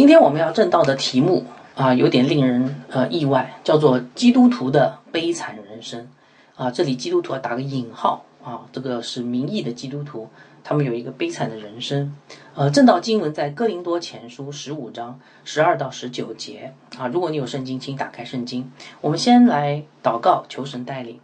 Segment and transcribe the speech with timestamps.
[0.00, 1.44] 今天我们要正道的题目
[1.74, 6.08] 啊，有点令人呃意外，叫做“基督徒的悲惨人生”。
[6.56, 10.30] 啊，这里基督徒打个引号啊，这个是名义的基督徒，
[10.64, 12.16] 他们有一个悲惨的人生。
[12.54, 17.06] 呃，正道经文在哥林多前书十五章十二到十九节啊。
[17.08, 18.72] 如果你有圣经，请打开圣经。
[19.02, 21.20] 我们先来祷告，求神带领。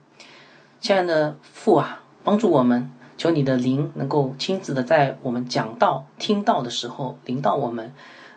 [0.82, 7.95] 亲爱的父啊，帮助我们，求你的灵能够亲自的在我们讲道、听到的时候领导我们，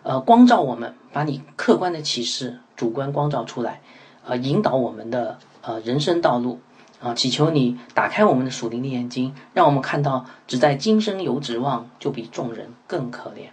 [0.09, 3.79] 呃，光照我们，把你客观的启示主观光照出来，
[4.25, 6.59] 呃，引导我们的呃人生道路。
[6.99, 13.51] 啊，祈求你打开我们的属灵的眼睛，让我们看到只在今生有指望，就比众人更可怜。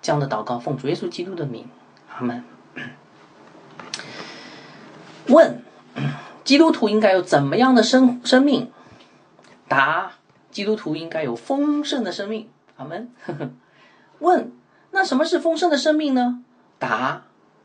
[0.00, 1.68] 这样的祷告，奉主耶稣基督的名，
[2.08, 2.42] 阿门。
[5.28, 5.62] 问：
[6.42, 8.72] 基督徒应该有怎么样的生生命？
[9.68, 10.12] 答：
[10.50, 12.48] 基督徒应该有丰盛的生命。
[12.76, 13.10] 阿门。
[14.18, 14.50] 问：
[14.94, 16.42] 那什么是丰盛的生命呢？
[16.78, 17.24] 答。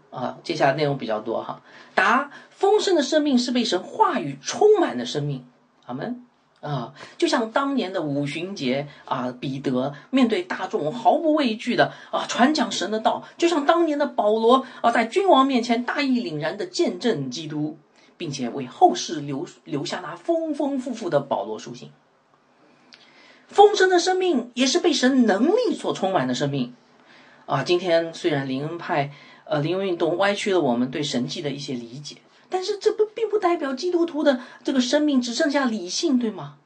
[0.09, 1.61] 啊，接下来内容比较多哈。
[1.93, 5.45] 答：丰盛的生命是被神话语充满的生命。
[5.85, 6.25] 阿门。
[6.61, 17.77] 啊，就像当年的五旬节啊，彼得面对大众毫不畏惧的啊传讲神的道，就像当年的保罗啊在君王面前大义凛然的见证基督，
[18.17, 21.91] 并且为后世留留下那丰丰富富的保罗书信。
[23.47, 26.73] 丰盛的生命也是被神能力所充满的生命。
[27.49, 29.11] 啊，今天虽然灵恩派。
[29.51, 32.17] 呃，灵恩运动歪曲了我们对神迹的一些理解，
[32.49, 36.57] 但是这不并不代表基督徒的这个生命只剩下理性，对吗？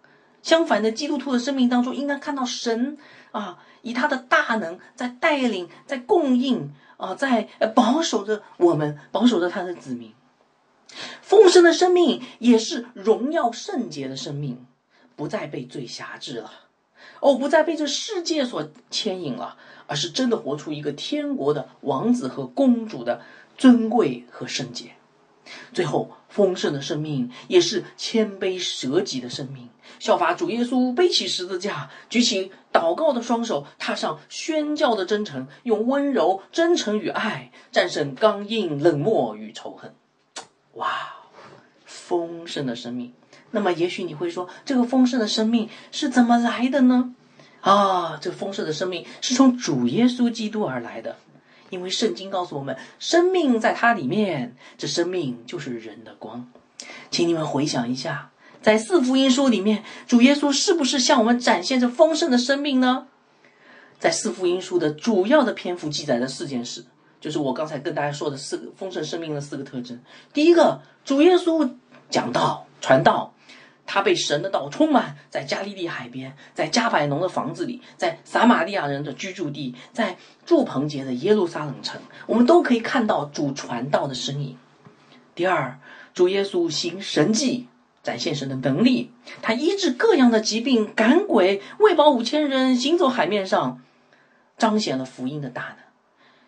[0.41, 2.97] 相反的，基督徒的生命当中应该看到神
[3.31, 10.11] 啊，以他的大能在带领、在供应啊，在保守着我们，保守着他的子民。
[11.21, 14.65] 丰盛的生命也是荣耀圣洁的生命，
[15.15, 16.51] 不再被罪辖制了，
[17.21, 19.55] 哦，不再被这世界所牵引了。
[19.87, 23.21] 而是真的活出一个天国的王子和公主的
[23.57, 24.91] 尊贵和圣洁，
[25.73, 29.69] 最后丰盛的生命也是谦卑舍己的生命，
[29.99, 39.93] 效法主耶稣背起十字架，举起祷告的双手，踏上宣教的征程，用温柔、真诚与爱战胜刚硬、冷漠与仇恨。
[40.73, 40.89] 哇，
[41.85, 43.13] 丰盛的生命！
[43.51, 47.13] 那么，也许你会说，这个丰盛的生命是怎么来的呢？
[47.63, 51.15] 啊，这丰盛的生命是从主耶稣基督而来的，
[51.69, 56.51] 因为圣经告诉我们，生命在它里面，这生命就是人的光。
[57.09, 58.31] 请你们回想一下，
[58.61, 63.07] 在四福音书里面，主耶稣是不是向我们展现着丰盛的生命呢？
[63.97, 66.83] 在四福音书的主要的篇幅记载的四件事，
[67.21, 69.97] 就是我刚才跟大家说的四个丰盛生命的四个特征。
[70.33, 71.71] 第一个，主耶稣
[72.09, 73.32] 讲道、传道。
[73.85, 84.57] 他被神的道充满，在加利利海边，在加百农的房子里，在撒玛利亚人的居住地，在祝棚节的耶路撒冷城，我们都可以看到主传道的身影。
[85.35, 85.79] 第二，
[86.13, 87.67] 主耶稣行神迹，
[88.01, 89.11] 展现神的能力，
[89.41, 93.81] 他医治各样的疾病，赶鬼，喂饱五千人，行走海面上，
[94.57, 95.77] 彰显了福音的大能。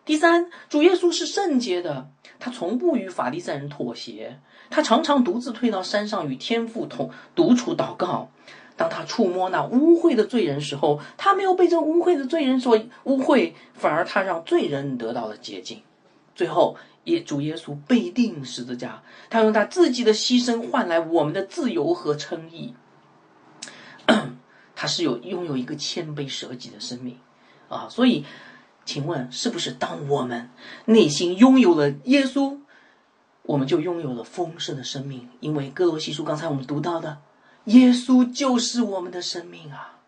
[0.06, 2.09] 第三，主耶稣是圣洁的，
[2.40, 4.40] 他从不与法利赛人妥协。
[4.70, 8.30] 他常常独自退到山上与天父同独处祷告。
[8.78, 15.81] 当他触摸那污秽的罪人时候，他没有被这污秽的罪人所污秽，反而他让罪人得到了洁净。
[16.36, 22.74] 最后，耶主耶稣被钉十字架，他用他自己的牺牲换来我们的自由和称义。
[24.76, 27.18] 他是有拥有一个谦卑舍己的生命
[27.70, 27.88] 啊！
[27.90, 28.26] 所以，
[28.84, 30.50] 请问是不是当我们
[30.84, 32.59] 内心拥有了耶稣？
[33.46, 37.18] 我们就拥有了丰盛的生命，因为哥罗西书刚才我们读到的，
[37.66, 40.00] 耶稣就是我们的生命啊！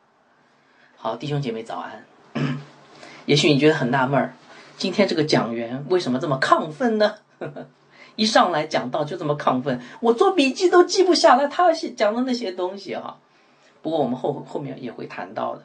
[0.97, 2.05] 好，弟兄姐妹早安。
[3.27, 4.33] 也许你觉得很纳闷儿，
[4.77, 7.15] 今天这个讲员为什么这么亢奋呢？
[8.15, 13.19] 一上来讲到就这么亢奋，我做笔记都记不下来他讲的那些东西哈。
[13.83, 15.61] 不过我们后后面也会谈到的。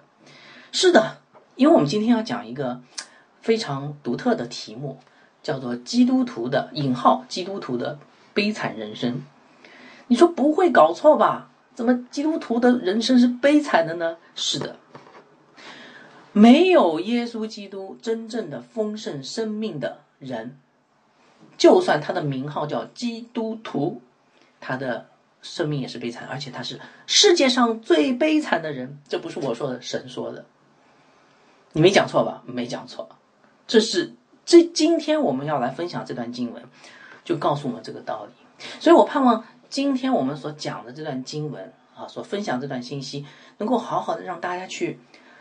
[0.73, 1.17] 是的，
[1.57, 2.83] 因为我们今天要讲一个
[3.41, 5.01] 非常独特的题目。
[5.43, 7.99] 叫做基督徒的引号，基督徒的
[8.33, 9.23] 悲惨人生。
[10.07, 11.51] 你说不会搞错吧？
[11.75, 14.19] 怎么基督徒的人生是悲惨的呢？
[14.35, 14.77] 是的，
[16.33, 20.59] 没有耶稣基督真正的丰盛生命的人，
[21.57, 24.03] 就算他的名号叫基督徒，
[24.61, 25.07] 他的
[25.41, 28.99] 生命也是悲惨，而且他是世界上最悲惨的人。
[29.09, 30.45] 这不是我说的，神说的。
[31.73, 32.43] 你没讲错吧？
[32.45, 33.09] 没讲错，
[33.67, 34.13] 这是。
[34.45, 36.63] 这今天我们要来分享这段经文，
[37.25, 38.67] 就告诉我们这个道理。
[38.81, 43.27] 所以我盼望今天我们所讲的这段经文啊，所分享这段信息，
[43.59, 44.99] 能够好好的让大家去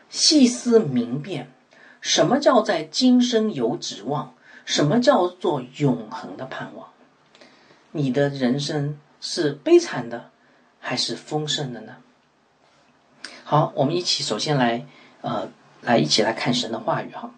[0.09, 1.51] 细思明辨，
[1.99, 4.33] 什么叫在今生有指望？
[4.63, 6.87] 什么叫做永恒的盼望？
[7.91, 10.29] 你的人生是悲惨的，
[10.79, 11.97] 还是丰盛的呢？
[13.43, 14.85] 好，我们一起首先来，
[15.21, 15.49] 呃，
[15.81, 17.31] 来一起来看神的话语哈。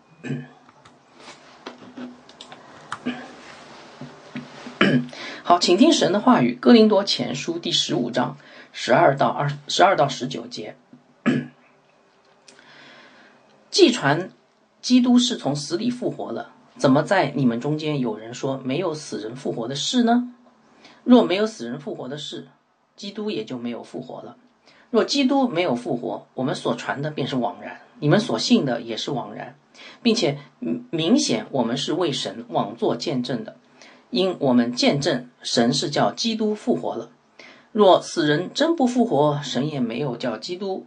[5.54, 8.36] 好，请听神的话语，《哥林多前书》第十五章
[8.72, 10.76] 十二到二十二到十九节。
[13.70, 14.32] 既传
[14.82, 20.34] 基督是从死里复活了，怎么在你们中间有人说没有死人复活的事呢？
[21.04, 22.48] 若没有死人复活的事，
[22.96, 24.36] 基督也就没有复活了。
[24.90, 29.56] 若基督没有复活，我们所传的便是枉然，你们所信的也是枉然，
[30.02, 30.40] 并且
[30.90, 33.58] 明显我们是为神枉作见证的。
[34.14, 37.10] 因我们见证神是叫基督复活了，
[37.72, 40.86] 若死人真不复活，神也没有叫基督，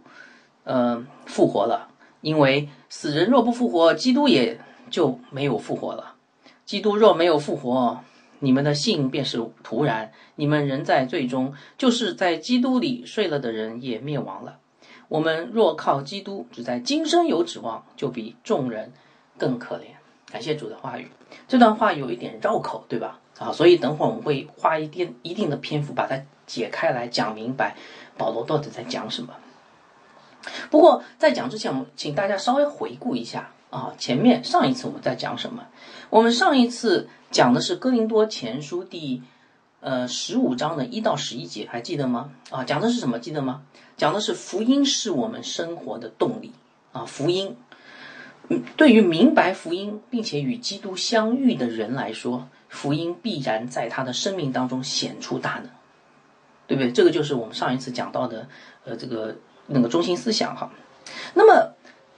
[0.63, 1.89] 呃，复活了。
[2.21, 6.15] 因为死人若不复活，基督也就没有复活了。
[6.63, 7.99] 基督若没有复活，
[8.39, 14.59] 你们的信便是徒然，你们仍在罪中，就是在基督里睡了的人也灭亡了。
[15.09, 18.93] 我们若靠基督，只在今生有指望，就比众人
[19.37, 19.96] 更可怜。
[20.31, 21.09] 感谢主的话语，
[21.47, 23.19] 这段话有一点绕口，对吧？
[23.39, 27.75] 啊，所以等会儿我们会花一定一定的篇幅把它解开来讲明白，
[28.17, 29.33] 保罗到底在讲什么。
[30.69, 35.65] 不过在讲之前，我们请大家稍微回顾一下啊，前面上一次我们在讲什么？
[36.09, 39.21] 我们上一次讲的是哥林多前书第
[39.79, 42.31] 呃十五章的一到十一节，还记得吗？
[42.49, 43.19] 啊，讲的是什么？
[43.19, 43.61] 记得吗？
[43.95, 46.51] 讲的是福音是我们生活的动力
[46.91, 47.55] 啊，福音。
[48.77, 55.69] 对于明白福音并且与基督相遇的人来说，福音必然在他的生命当中显出大能，
[56.65, 56.91] 对不对？
[56.93, 58.47] 这个就是我们上一次讲到的，
[58.85, 59.35] 呃，这个
[59.65, 60.71] 那个中心思想哈。
[61.33, 61.73] 那么，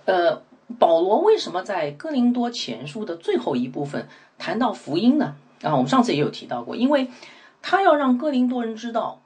[0.05, 0.43] 呃，
[0.77, 5.35] 保罗为什么在哥林多前书的最后一部分谈到福音呢？
[5.63, 7.09] 啊，我们上次也有提到过，因为
[7.63, 9.23] 他要让哥林多人知道，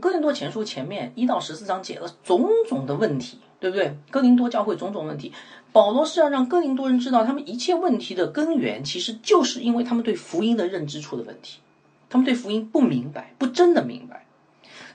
[0.00, 3.40] 哥林多前书前面一到十四章解了种种的问题。
[3.58, 3.96] 对不对？
[4.10, 5.32] 哥林多教会种种问题，
[5.76, 11.58] 保罗是要让哥林多人知道，他们一切问题的根源，其实就是因为他们对福音的认知出了问题，
[12.08, 14.24] 他们对福音不明白，不真的明白。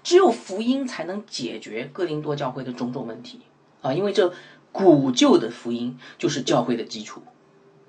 [0.01, 3.42] 只有福音才能解决哥林多教会的种种问题
[3.83, 3.94] 啊！
[3.94, 4.33] 因为这
[4.72, 7.22] 古旧的福音就是教会的基础，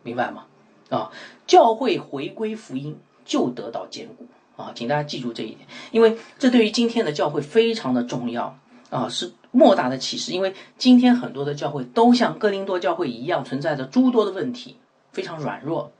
[0.02, 0.44] 明白吗？
[0.90, 1.10] 啊，
[1.46, 4.26] 教会回归福音就得到坚固
[4.62, 4.72] 啊！
[4.74, 8.58] 请大家记住这一点，因为这对于今天的教会非常的重要
[8.92, 9.08] 啊！
[9.08, 9.32] 是。
[9.54, 14.78] 莫大的启示，因为今天很多的教会都像哥林多教会一样，存在着诸多的问题，
[15.12, 15.92] 非常软弱。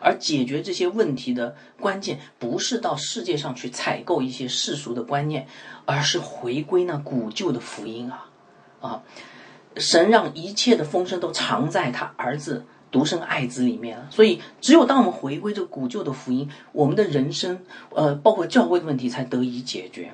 [0.00, 5.46] 而解决这些问题的关键，不是到世界上去采购一些世俗的观念，
[5.84, 8.28] 而是回归那古旧的福音啊！
[8.80, 9.02] 啊，
[9.76, 14.08] 神让一切的丰盛都藏在他儿子独生爱子里面了。
[14.10, 17.60] 所以，只有当我们回归这古旧的福音，我们的人生，
[17.94, 20.10] 呃，包括教会的问题，才得以解决。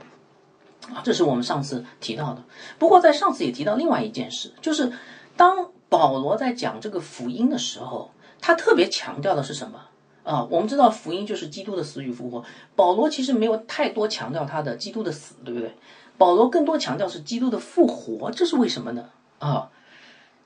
[0.89, 2.43] 啊，这是我们上次提到的。
[2.79, 4.93] 不过在上次也提到另外一件事，就是
[5.37, 9.81] 当保罗在讲这个福音的时候，他特别强调的是什么？
[10.25, 12.45] 啊，我们知道福音就是基督的死与复活。
[12.77, 15.75] 保罗其实没有太多强调他的基督的死，对不对？
[16.19, 19.11] 保罗更多强调是基督的复活，这是为什么呢？
[19.39, 19.71] 啊，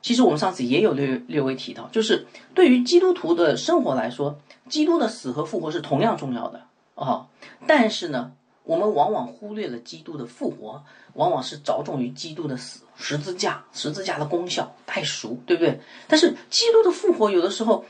[0.01, 4.39] 其实我们上次也有略略微提到，就是对于基督徒的生活来说，
[4.69, 6.63] 基督的死和复活是同样重要的
[6.95, 7.27] 啊。
[7.67, 8.33] 但是呢？
[8.67, 15.81] 我们往往忽略了基督的复活，往往是着重于基督的死，十字架，十字架的功效太熟，对不对？
[16.09, 17.85] 但是基督的复活，有的时候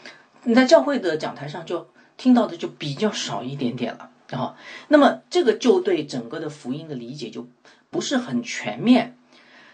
[0.44, 4.54] 你在教会的讲台上就听到的就比较少一点点了啊。
[4.88, 7.48] 那么这个就对整个的福音的理解就
[7.88, 9.16] 不是很全面，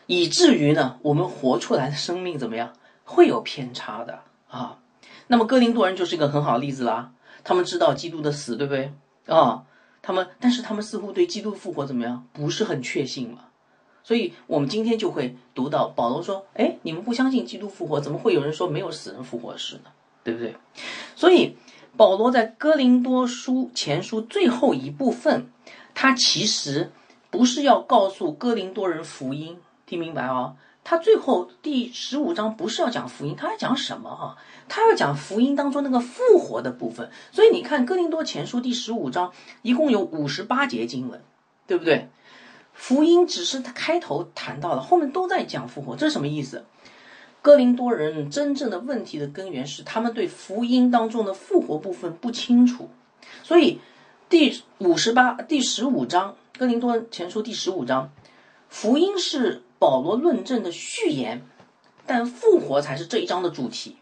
[0.07, 2.73] 以至于呢，我们活出来的生命怎么样
[3.05, 4.79] 会有偏差的啊。
[5.27, 8.93] 那么哥林多人就是一个很好的例子啦，他们知道基督的死，对不对
[9.27, 9.65] 啊？
[10.03, 13.45] 他们，但是他们似乎对基督复活怎么样，不是很确信嘛？
[14.05, 19.91] 所以我们今天就会读到保罗说：“哎，你们不相信基督复活，怎么会有人说没有死人复活的事呢？
[20.25, 20.57] 对不对？”
[21.15, 21.57] 所以
[21.97, 25.47] 保罗在哥林多书前书最后一部分，
[25.95, 26.91] 他其实
[27.31, 29.57] 不是要告诉哥林多人福音，
[29.87, 30.57] 听明白啊？
[30.85, 34.37] 他最后第十五章不是要讲福音，他要讲什么啊？
[34.69, 37.09] 他要讲福音当中那个复活的部分。
[37.31, 41.23] 所以你看《哥林多前书》第十五章一共有五十八节经文，
[41.69, 42.09] 对不对？
[42.75, 46.65] 福音只是他开头谈到了，后面都在讲复活，这是什么意思？
[47.43, 52.89] 哥林多人真正的问题的根源是他们对福音当中的复活部分不清楚。
[53.45, 53.81] 所以
[54.29, 58.11] 第五十八、第十五章《哥林多前书》第十五章，
[58.69, 59.63] 福音是。
[59.83, 61.43] 保罗论证的序言，
[62.07, 63.97] 但复活才是这一章的主题，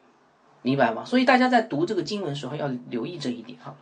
[0.61, 1.07] 明白吗？
[1.07, 3.75] 所以大家在读这个经文的时候要留意这一点哈。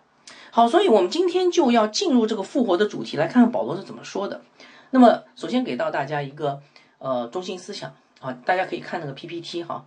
[0.52, 4.43] 好，所以我们今天就要进入这个复活的主题，来看看保罗是怎么说的。
[4.90, 6.61] 那么首先给到大家一个
[6.99, 9.85] 呃中心思想啊，大家可以看那个 PPT 哈。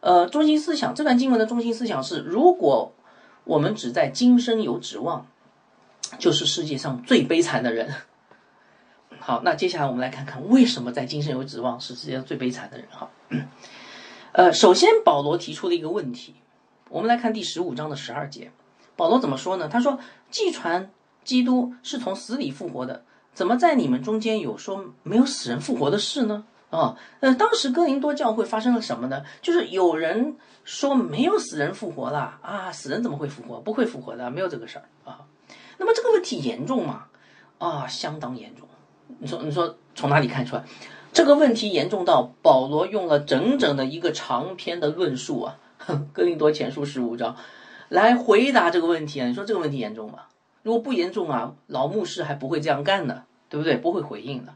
[0.00, 2.92] 呃，中心思想这段经文的中心思想是：如果
[3.44, 5.24] 我们只在今生有指望，
[6.18, 7.94] 就是世界上最悲惨的人。
[9.26, 13.10] 好，那接下来我们来看看为什么在今生有指望是世界上最悲惨的人哈。
[14.30, 16.36] 呃，首先保罗提出了一个问题，
[16.90, 18.52] 我们来看第十五章的十二节，
[18.94, 19.66] 保罗怎么说呢？
[19.66, 19.98] 他说
[20.30, 20.92] ：“既传
[21.24, 23.02] 基督是从死里复活的，
[23.34, 29.24] 怎么在你们中间有说没有死人复活的事呢？”啊，呃，当时哥林多教会发生了什么呢？
[29.42, 33.58] 就是有人说没有死人复活了啊，死人怎么会复活？
[33.58, 35.22] 不会复活的，没有这个事儿啊。
[35.78, 37.06] 那么这个问题严重吗？
[37.58, 38.65] 啊，相当严重。
[39.18, 40.64] 你说，你说从哪里看出来？
[41.12, 45.58] 这个问题严重到保罗用了整整的一个长篇的论述啊，
[46.12, 47.36] 《哥林多前书》十五章，
[47.88, 49.26] 来回答这个问题啊。
[49.26, 50.18] 你说这个问题严重吗？
[50.62, 53.76] 如果不严重啊，老牧师还不会这样干呢，对不对？
[53.76, 54.52] 不会回应的。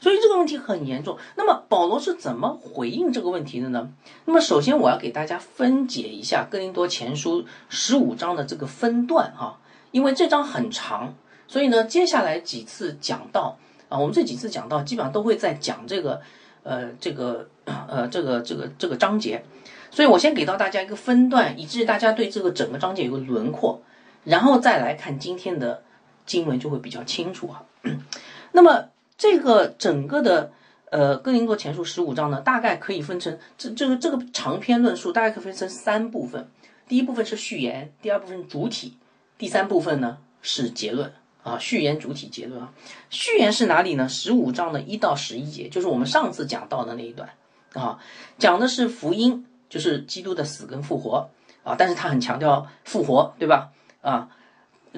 [0.00, 1.16] 所以这个问题很严重。
[1.36, 3.90] 那么保罗是怎么回应这个问题的呢？
[4.26, 9.58] 那么首先我要给大家分解一下《哥林多前书》十五章的这个分段哈，
[9.92, 11.14] 因为这章很长，
[11.48, 13.56] 所以呢，接下来几次讲到
[13.94, 16.20] 啊，我们这几次讲到基本上都会在讲这个
[16.62, 19.44] 呃这个呃这个这个这个章节，
[19.90, 23.80] 所以我先给到大家一个分段，以至于大家对这个整个章节有个轮廓，
[24.24, 25.82] 然后再来看今天的
[26.26, 27.64] 经文就会比较清楚哈。
[28.52, 28.86] 那么。
[29.16, 30.50] 这个整个的
[30.90, 36.48] 呃《哥林多前书》十五章呢，大概可以分成这这个这个长篇论述，大概可以分成三部分。
[36.88, 38.98] 第一部分是序言，第二部分主体，
[39.38, 41.12] 第三部分呢是结论
[41.44, 41.56] 啊。
[41.60, 42.72] 序言、主体、结论啊。
[43.10, 44.08] 序言是哪里呢？
[44.08, 47.30] 十五章的一到十一节，就是我们上次讲到的那一段
[47.74, 48.00] 啊，
[48.38, 51.30] 讲的是福音，就是基督的死跟复活
[51.62, 51.76] 啊。
[51.78, 53.70] 但是他很强调复活，对吧？
[54.02, 54.28] 啊，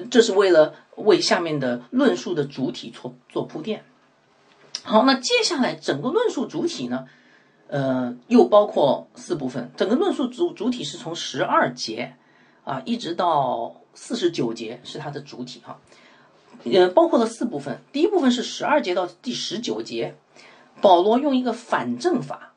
[0.09, 3.83] 这是为了为下面的论述的主体做做铺垫。
[4.83, 7.07] 好，那接下来整个论述主体呢，
[7.67, 9.71] 呃，又包括四部分。
[9.75, 12.15] 整个论述主主体是从十二节
[12.63, 15.79] 啊，一直到四十九节是它的主体哈，
[16.63, 17.79] 呃，包括了四部分。
[17.91, 20.15] 第一部分是十二节到第十九节，
[20.81, 22.53] 保罗用一个反证法，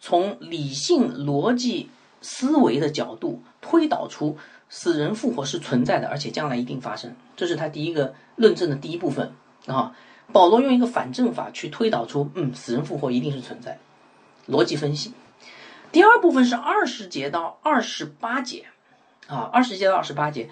[0.00, 4.36] 从理性逻辑思维的角度推导出
[4.68, 7.14] 死人复活是存在的，而且将来一定发生。
[7.36, 9.32] 这是他第一个论证的第一部分
[9.66, 9.96] 啊。
[10.32, 13.78] 保罗用一个反证法去推导出，嗯，死人复活一定是存在，
[14.48, 15.12] 逻辑分析。
[15.92, 18.64] 第二部分是二十节到二十八节，
[19.28, 20.50] 啊，二十节到二十八节，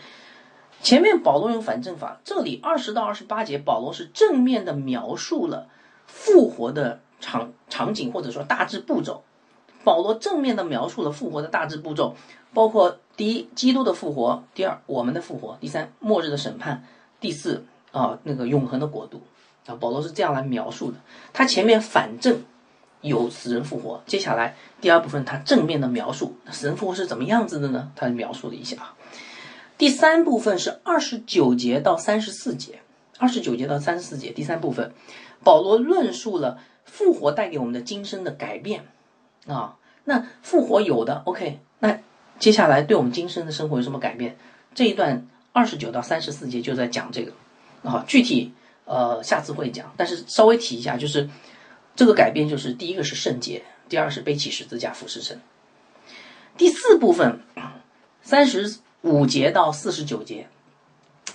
[0.85, 5.67] 前面保罗用反证法，这里二十到二十八节，保罗是正面的描述了
[6.07, 9.25] 复活的场场景或者说大致步骤。
[9.83, 12.15] 保罗正面的描述了复活的大致步骤，
[12.53, 16.83] 包括第一，基督的复活；第二，我们的复活；第三，末日的审判；
[17.19, 19.23] 第四，啊，那个永恒的国度。
[19.65, 20.99] 啊，保罗是这样来描述的。
[21.33, 22.43] 他前面反证
[23.01, 27.91] 有死人复活，接下来第二部分他正面的描述死人复活是怎么样子的呢？
[27.97, 28.77] 他描述了一下。
[29.77, 32.81] 第三部分是二十九节到三十四节，
[33.19, 34.93] 二十九节到三十四节，第三部分，
[35.43, 38.87] 保罗论述了复活带给我们的今生的改变
[39.47, 39.77] 啊。
[40.05, 41.99] 那复活有的，OK，那
[42.39, 44.37] 接下来对我们今生的生活有什么改变？
[44.75, 47.33] 这一段二十九到三十四节就在讲这个
[47.83, 48.53] 啊，具体。
[48.87, 51.27] 呃，下次会讲，但是稍微提一下，就是
[51.97, 55.41] 这个改变，就是第一个是圣洁，第二是背起十字架服侍神。
[56.59, 57.41] 第四部分，
[58.21, 60.49] 三十五节到四十九节，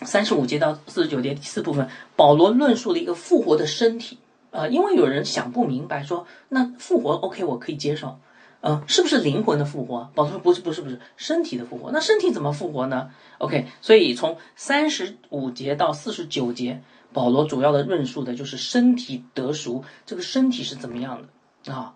[0.02, 4.18] 三十五节到四十九节第四部分，保罗论述了一个复活的身体。
[4.52, 8.20] 呃，因为有人想不明白，说那复活 OK，我可以接受，
[8.62, 10.10] 呃，是不是灵魂的复活？
[10.16, 11.92] 保罗说不是，不是，不是身体的复活。
[11.92, 16.82] 那身体怎么复活呢？OK，所以从三十五节到四十九节。
[17.12, 21.20] 保罗主要的论述的就是身体得赎，这个身体是怎么样
[21.64, 21.96] 的啊？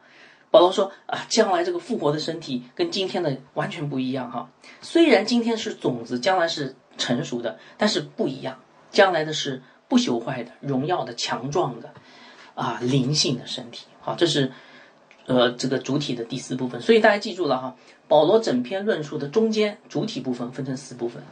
[0.54, 4.52] 保罗说啊，将来这个复活的身体跟今天的完全不一样哈。
[4.84, 8.60] 虽然今天是种子，将来是成熟的，但是不一样，
[8.92, 11.92] 将来的是不朽坏的、荣耀的、强壮的
[12.54, 13.88] 啊，灵性的身体。
[14.00, 14.52] 好，这是
[15.26, 16.80] 呃这个主体的第四部分。
[16.80, 17.76] 所以大家记住了哈，
[18.08, 21.24] 保罗整篇论述的中间主体部分分成四部分，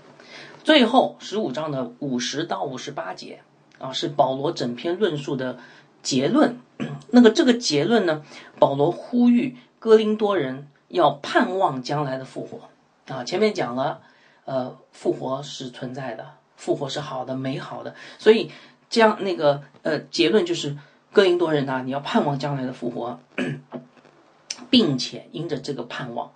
[0.63, 3.41] 最后十五章的五十到五十八节。
[3.77, 5.59] 啊，是保罗整篇论述的
[6.01, 6.57] 结论。
[7.11, 8.23] 那个这个结论呢，
[8.57, 12.69] 保罗呼吁哥林多人要盼望将来的复活。
[13.13, 14.01] 啊，前面讲了，
[14.45, 17.93] 呃，复活是存在的，复活是好的、美好的。
[18.17, 18.49] 所以，
[18.89, 20.77] 这样那个呃结论就是
[21.11, 23.19] 哥林多人呐，你要盼望将来的复活，
[24.69, 26.31] 并且因着这个盼望，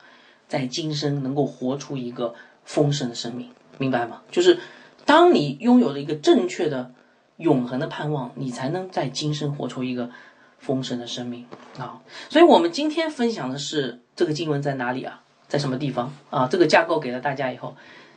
[0.50, 4.22] 在今生能够活出一个丰盛的生命，明白吗？
[4.30, 4.60] 就是
[5.06, 6.92] 当你拥有了一个正确的、
[7.38, 10.10] 永恒的盼望，你才能在今生活出一个
[10.66, 11.46] 丰盛的生命
[11.78, 12.02] 啊！
[12.30, 15.22] 所以，我们今天分享的是这个经文在哪里啊？
[15.48, 16.48] 在什么地方啊？
[16.48, 17.76] 这个架构给了大家以后，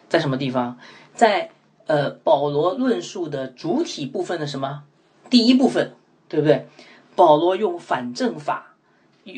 [0.09, 0.78] 在什么地方？
[1.14, 1.50] 在
[1.87, 4.85] 呃，保罗论述的主体部分的什么？
[5.28, 5.93] 第一部分，
[6.28, 6.67] 对不对？
[7.14, 8.75] 保罗用反证法，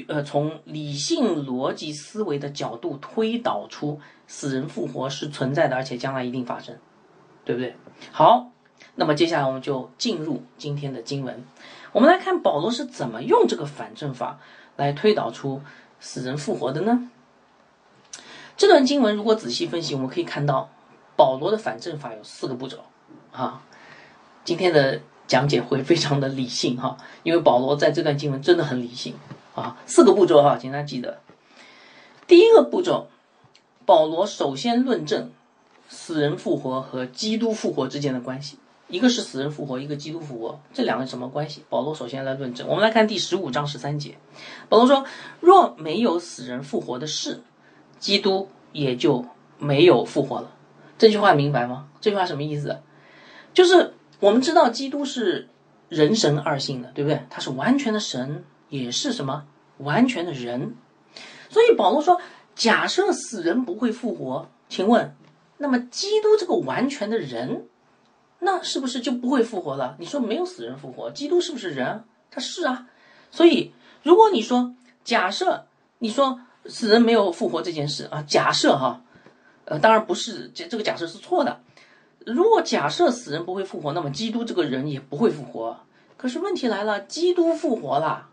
[0.07, 6.77] 呃，从理性逻辑思维的角度推导出死人复活是存在的，而且将来一定发生，
[7.45, 7.75] 对不对？
[8.13, 8.51] 好，
[8.95, 11.45] 那么接下来我们就进入今天的经文，
[11.93, 14.39] 我们来看保罗是怎么用这个反证法
[14.77, 15.61] 来推导出
[16.01, 17.11] 死人复活的呢？
[18.57, 20.71] 这段经文如果仔细分析，我们可以看到
[21.17, 22.79] 保罗的反证法有四个步骤
[23.33, 23.63] 啊。
[24.45, 25.01] 今天的。
[25.31, 29.15] 讲解会非常的理性哈，因为保罗在这段经文真的很理性
[29.55, 29.77] 啊。
[29.87, 31.21] 四个步骤哈，请大家记得。
[32.27, 33.07] 第一个步骤，
[33.87, 35.31] 保罗首先论证
[35.89, 38.59] 死人复活和基督复活之间的关系。
[38.91, 41.65] 一个是死人复活，一个基督复活，这两个什么关系？
[41.69, 42.67] 保罗首先来论证。
[42.69, 44.19] 我们来看第十五章十三节，
[44.69, 45.05] 保罗说
[45.41, 47.41] ：“若没有死人复活的事，
[47.99, 49.25] 基督也就
[49.59, 50.53] 没有复活了。”
[50.99, 51.89] 这句话明白吗？
[52.01, 52.81] 这句话什么意思？
[53.55, 53.95] 就是。
[54.21, 55.49] 我们知道基督是
[55.89, 57.23] 人神二性的，对不对？
[57.31, 59.47] 他是完全的神，也是什么
[59.79, 60.75] 完全的人。
[61.49, 62.21] 所以保罗说，
[62.55, 65.17] 假设死人不会复活，请问，
[65.57, 67.65] 那么基督这个完全的人，
[68.41, 69.97] 那是不是就不会复活了？
[69.99, 72.05] 你说没有死人复活，基督是不是人？
[72.31, 72.89] 他是啊。
[73.31, 75.67] 所以如果你说假设
[75.99, 79.03] 你说死人没有复活这件事啊，假设哈，
[79.67, 81.61] 呃，当然不是，这这个假设是错的。
[82.27, 85.79] 如果假设死人不会复活，那么基督这个人也不会复活。
[86.17, 88.29] 可是问题来了，基督复活了，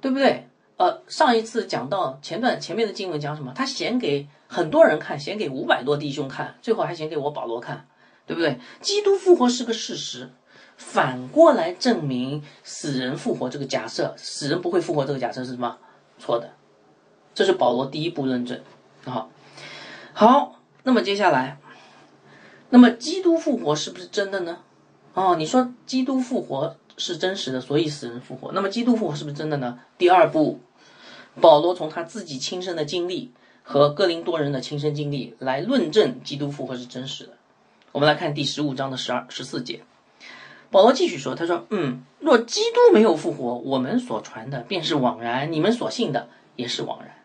[0.00, 0.48] 对不对？
[0.76, 3.52] 呃，上一次讲到前段前面的经文讲什么？
[3.54, 7.86] 他显给很多人看，显给五百多弟兄看，最后还显给我保罗看，
[8.30, 8.60] 对不对？
[8.80, 10.30] 基督复活是个事实，
[10.76, 15.78] 反过来证明死人复活这个假设，死人不会复活这个假设是什么？
[16.20, 16.52] 错的。
[17.34, 18.60] 这是保罗第一步论证。
[19.04, 19.32] 好，
[20.12, 21.58] 好，那么接下来。
[22.68, 24.58] 那么基督复活是不是真的呢？
[25.14, 28.52] 哦，你说基督复活是真实的，所以死人复活。
[28.52, 29.80] 那么基督复活是不是真的呢？
[29.98, 30.60] 第二步，
[31.40, 33.32] 保罗从他自己亲身的经历
[33.64, 37.32] 和哥林多人的亲身经历来论证基督复活是真实的。
[37.92, 39.82] 我们来看第十五章的十二十四节，
[40.70, 47.16] 保罗继续说：“他说，嗯，若基督没有复活，我们所传的便是枉然，你们所信的也是枉然。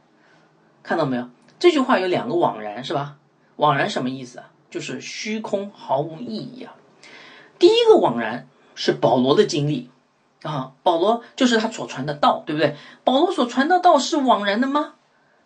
[0.82, 1.30] 看到没有？
[1.60, 3.18] 这句话有两个枉然，是吧？
[3.58, 6.76] 枉然什么意思啊？”就是虚空毫无意义啊！
[7.60, 9.90] 第一个枉然是保罗的经历
[10.42, 12.76] 啊，保罗就是他所传的道，对不对？
[13.06, 14.96] 保罗所传的道是枉然的吗？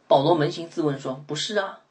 [0.07, 1.81] 保罗扪心自问说：不是啊，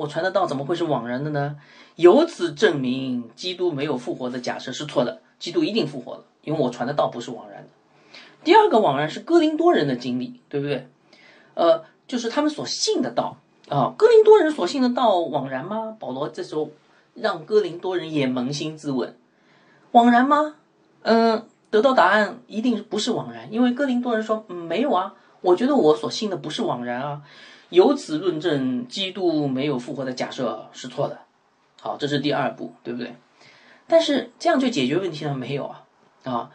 [0.00, 1.56] 我传的道怎么会是枉然的呢？
[1.96, 7.68] 由此证明，基督没有复活的假设是错的，基督一定复活了，因为我传的道不是枉然的。
[8.42, 10.88] 第二个枉然是哥林多人的经历，对不对？
[11.52, 13.36] 呃，就是他们所信的道。
[13.68, 15.94] 啊，哥林多人所信的道枉然吗？
[16.00, 16.70] 保罗这时候
[17.12, 19.14] 让哥林多人也扪心自问：
[19.92, 20.54] 枉然吗？
[21.02, 27.20] 嗯，得到答案一定不是枉然，因为哥林多人说：没有啊，我觉得我所信的不是枉然啊。
[27.70, 31.18] 由此论证基督没有复活的假设是错的。
[31.80, 33.14] 好，这是第二步，对不对？
[33.86, 35.84] 但是这样就解决问题了没有啊？
[36.24, 36.50] 啊，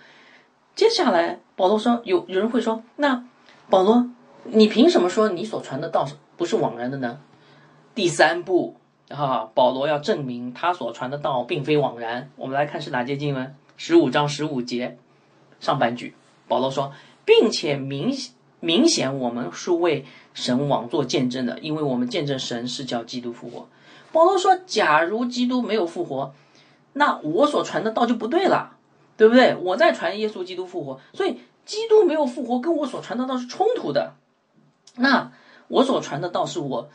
[0.76, 3.26] 接下来保罗说，有有人会说，那
[3.70, 4.08] 保罗，
[4.44, 6.08] 你凭什么说你所传的道？
[6.38, 7.20] 不是枉然的呢。
[7.96, 8.76] 第三步
[9.10, 12.30] 啊，保罗要证明他所传的道并非枉然。
[12.36, 13.56] 我们来看是哪节经文？
[13.78, 14.98] 十五章十五节
[15.60, 16.14] 上半句，
[16.48, 16.92] 保罗说，
[17.24, 18.12] 并且明
[18.66, 23.68] 明显我们是为神王做见证的，因为我们见证神是叫基督复活。
[24.12, 26.34] 保罗说，假如基督没有复活，
[26.94, 28.78] 那我所传的道就不对了，
[29.18, 29.56] 对不对？
[29.56, 34.14] 我在传耶稣基督复活，所以基督没有复活跟我所传的道是冲突的。
[34.96, 35.32] 那。
[35.68, 36.90] 我所传的道是我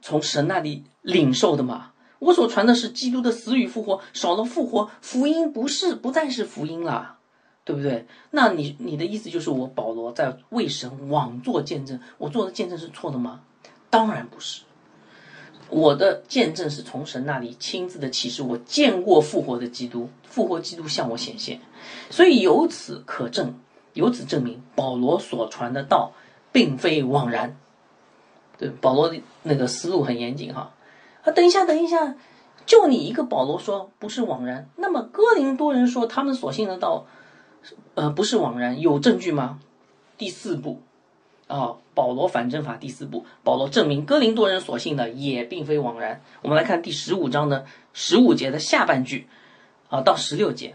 [0.00, 1.90] 从神那里领受的嘛？
[2.20, 7.16] 我所传的是基督的死与复活，少了复活，福音不是不再是福音了，
[7.64, 8.06] 对不对？
[8.30, 13.40] 那你你的意思就是我保罗在为神枉做见证，我做的见证是错的吗？
[13.88, 14.62] 当然不是，
[15.68, 21.60] 我的见证是从神那里亲自的启示，我见过复活的基督，复活基督向我显现，
[22.10, 23.54] 所以由此可证，
[23.92, 26.12] 由此证明保罗所传的道
[26.50, 27.56] 并非枉然。
[28.58, 30.72] 对保罗那个思路很严谨哈，
[31.22, 32.14] 啊，等一下，等一下，
[32.64, 37.06] 就你一个保罗说不是枉然，那么哥林多人说他们所信的道，
[37.94, 39.60] 呃，不是枉然，有证据吗？
[40.16, 40.80] 第四步，
[41.46, 46.22] 啊，保罗反证法第四步，保罗证明哥林多人所信的也并非枉然。
[46.42, 49.26] 我们来看第十五章的十五节的下半句，
[49.88, 50.74] 啊，到十六节，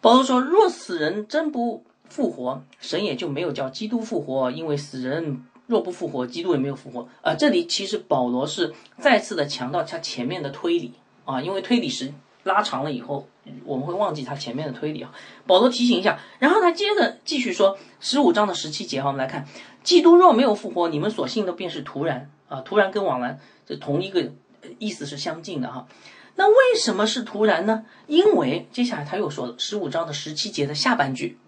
[0.00, 10.92] 保罗说：“若死人真不复活，神也就没有叫基督复活，因为死人若不复活，基督也没有复活。”啊，这里其实保罗是再次的强调他前面的推理
[11.24, 12.12] 啊，因为推理时
[12.46, 13.28] 拉长了以后。
[13.64, 15.12] 我们会忘记他前面的推理啊。
[15.46, 19.46] 保罗提醒一下，然后他接着继续说十五章的十七节哈，我们来看，
[19.84, 24.32] 基督若没有复活，你们所信的便是徒然啊，徒然跟往然这同一个
[24.80, 25.86] 意思是相近的哈。
[26.34, 27.84] 那为什么是徒然呢？
[28.08, 31.38] 因为接下来他又说了十五章的十七节的下半句，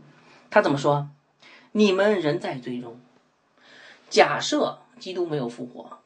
[0.51, 1.09] 他怎么说？
[1.73, 3.01] 你们仍在追踪。
[4.09, 5.99] 假设基督没有复活，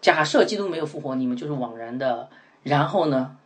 [0.00, 2.28] 假设基督没有复活，你们就是枉然的。
[2.62, 3.36] 然后呢？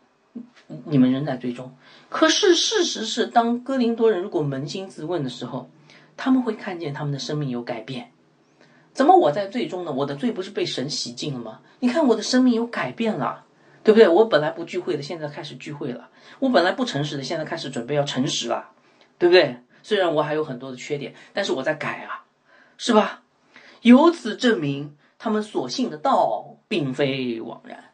[0.84, 1.74] 你们仍在最终，
[2.10, 5.70] 可是事实是，当哥林多人如果扪心自问的时候，
[6.16, 8.12] 他们会看见他们的生命有改变。
[8.92, 9.92] 怎么我在最终呢？
[9.92, 11.60] 我的罪不是被神洗净了吗？
[11.80, 13.44] 你看我的生命有改变了，
[13.82, 14.08] 对不对？
[14.08, 16.10] 我本来不聚会的，现在开始聚会了；
[16.40, 18.70] 我本来不诚实的，现在开始准备要诚实了，
[19.18, 19.58] 对不对？
[19.82, 22.24] 虽然我还有很多的缺点，但是我在改啊，
[22.76, 23.22] 是吧？
[23.82, 27.84] 由此证明，他们所信的道并非枉然，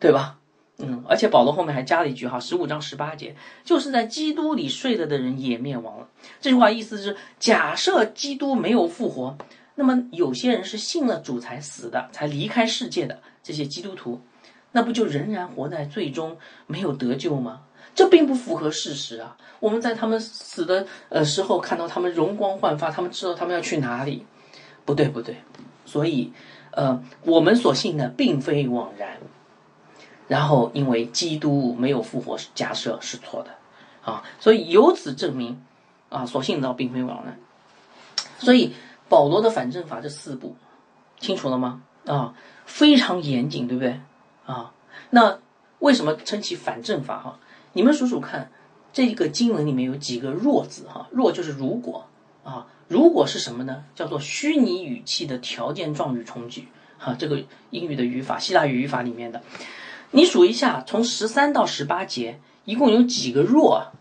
[0.00, 0.40] 对吧？
[0.78, 6.08] 嗯，而且保罗后面还加了一句哈，十五章十八节，就是在基督里睡了的人也灭亡了。
[6.40, 9.36] 这句话意思是，假设基督没有复活，
[9.74, 14.20] 那么有些人是信了主才死的，才离开世界的这些基督徒，
[14.72, 17.62] 那不就仍然活在最终没有得救吗？
[17.94, 19.36] 这并不符合事实啊！
[19.60, 24.24] 我们在他们死的呃时候看到他们容光焕发，他们知道他们要去哪里，
[24.86, 25.36] 不对不对，
[25.84, 26.32] 所以
[26.70, 29.18] 呃，我们所信的并非枉然。
[30.28, 33.50] 然后，因为基督没有复活，假设是错的，
[34.02, 35.62] 啊，所以由此证明，
[36.08, 37.38] 啊，所信道并非枉然。
[38.38, 38.74] 所以
[39.08, 40.56] 保罗的反证法这四步，
[41.20, 41.82] 清楚了吗？
[42.06, 44.00] 啊，非常严谨，对不对？
[44.46, 44.72] 啊，
[45.10, 45.38] 那
[45.80, 47.18] 为什么称其反证法？
[47.18, 47.38] 哈，
[47.72, 48.50] 你们数数看，
[48.92, 50.86] 这个经文里面有几个若字？
[50.88, 52.06] 哈，若就是如果，
[52.42, 53.84] 啊，如果是什么呢？
[53.94, 59.42] 叫做虚拟语气的条件状语从句，哈，这个英语的语法，希腊语语法里面的。
[60.14, 63.92] 你数一下，从十三到十八节一共有几个若？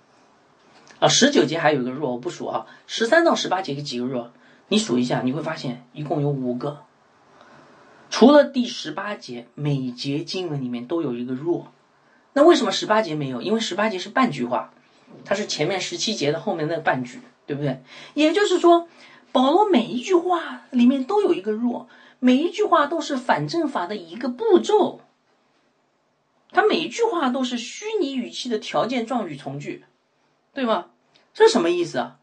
[0.99, 2.67] 啊，十九节还有一个若，我不数啊。
[2.85, 4.31] 十三到十八节有几个若？
[4.67, 6.83] 你数一下，你会发现一共有五个。
[8.09, 11.71] 除了第十八节，每节经文里面都有一个若。
[12.33, 13.41] 那为什么十八节没有？
[13.41, 14.73] 因为十八节是半句话，
[15.23, 17.81] 它是前面十七节的后面那半句，对不对？
[18.13, 18.89] 也就是说，
[19.31, 21.87] 保罗每一句话里面都有一个若，
[22.19, 24.99] 每一句话都是反证法的一个步骤。
[26.51, 29.85] 他每一句话都是虚拟语气的条件状语从句，
[30.53, 30.87] 对吗？
[31.33, 32.17] 这什么意思啊？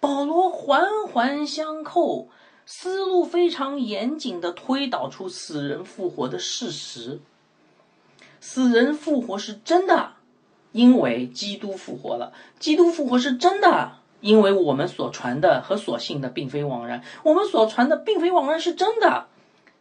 [0.00, 2.28] 保罗环环相扣，
[2.66, 7.20] 思路非常严谨的推导出死人复活的事实。
[8.40, 10.12] 死人复活是真的，
[10.72, 12.32] 因为基督复活了。
[12.58, 17.02] 基督复活是真的，因为我们所传的和所信的并非枉然。
[17.22, 19.26] 我们所传的并非枉然是真的。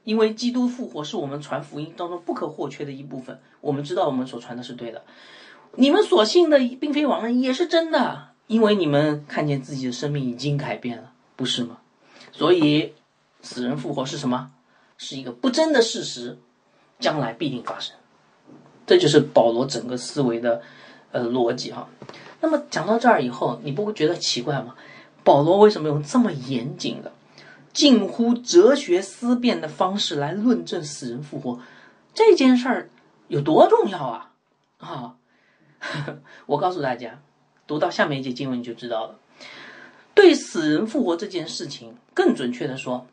[0.03, 5.03] 因为基督复活是我们传福音当中不可或缺的一部分，我们知道我们所传的是对的。
[5.75, 11.77] 你们所信的并非枉然，也是真的，因为你们看见自己的生命已经改变了，不是吗？
[12.31, 12.93] 所以，
[13.41, 14.51] 死人复活是什么？
[14.97, 16.37] 是一个不争的事实，
[16.99, 17.95] 将来必定发生。
[18.85, 20.61] 这就是保罗整个思维的
[21.11, 21.87] 呃逻辑哈。
[22.41, 24.75] 那么讲到这儿以后，你不会觉得奇怪吗？
[25.23, 27.11] 保罗为什么用这么严谨的？
[27.73, 31.59] 近乎哲学思辨的方式来论证死人复活
[32.13, 32.89] 这件事儿
[33.27, 34.31] 有多重要啊！
[34.77, 35.15] 啊，
[36.45, 37.19] 我告诉大家，
[37.65, 39.19] 读到下面一节经文你就知道了。
[40.13, 43.07] 对死人复活这件事情，更准确的说，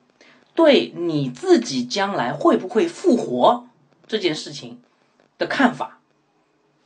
[0.54, 3.66] 对你自己将来会不会复活
[4.06, 4.82] 这件事情
[5.38, 6.00] 的看法，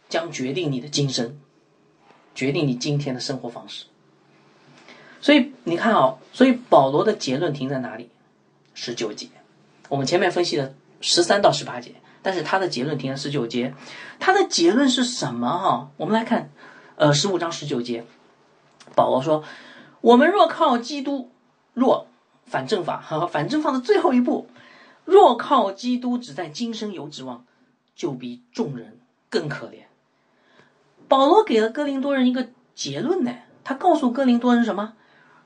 [0.08, 1.36] 将决定你的今生，
[2.34, 3.86] 决定你今天的生活方式。
[5.24, 8.10] 所以你看啊，所以保罗的结论停在哪里？
[8.74, 9.28] 十九节。
[9.88, 13.72] 我们前面分析了十三到十八节，但是他的结论停在十九节。
[14.20, 15.48] 他的结论是什么？
[15.48, 16.50] 哈，我们来看，
[16.96, 18.04] 呃，十五章十九节，
[18.94, 19.42] 保罗说
[20.02, 21.30] ：“我们若靠基督，
[21.72, 22.06] 若
[22.44, 24.46] 反正法，哈，反正法的最后一步，
[25.06, 27.46] 若靠基督只在今生有指望，
[27.96, 28.98] 就比众人
[29.30, 29.84] 更可怜。”
[31.08, 33.32] 保罗给了哥林多人一个结论呢，
[33.64, 34.92] 他告诉哥林多人什么？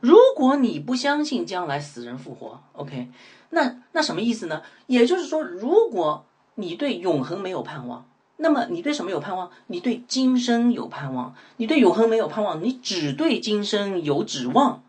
[0.00, 3.08] 如果你不相信将来死人复活，OK，
[3.50, 4.62] 那那什么意思呢？
[4.86, 8.06] 也就是说，如果你对永恒没有盼望，
[8.36, 9.50] 那么你对什么有盼望？
[9.66, 14.82] 你对今生有盼望，你对永恒没有盼望，你只对今生有指望，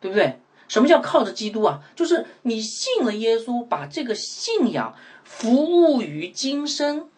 [0.00, 0.38] 对不对？
[0.68, 1.80] 什么叫靠着基督啊？
[1.96, 7.08] 就是你信了耶稣，把这个信仰服务于今生。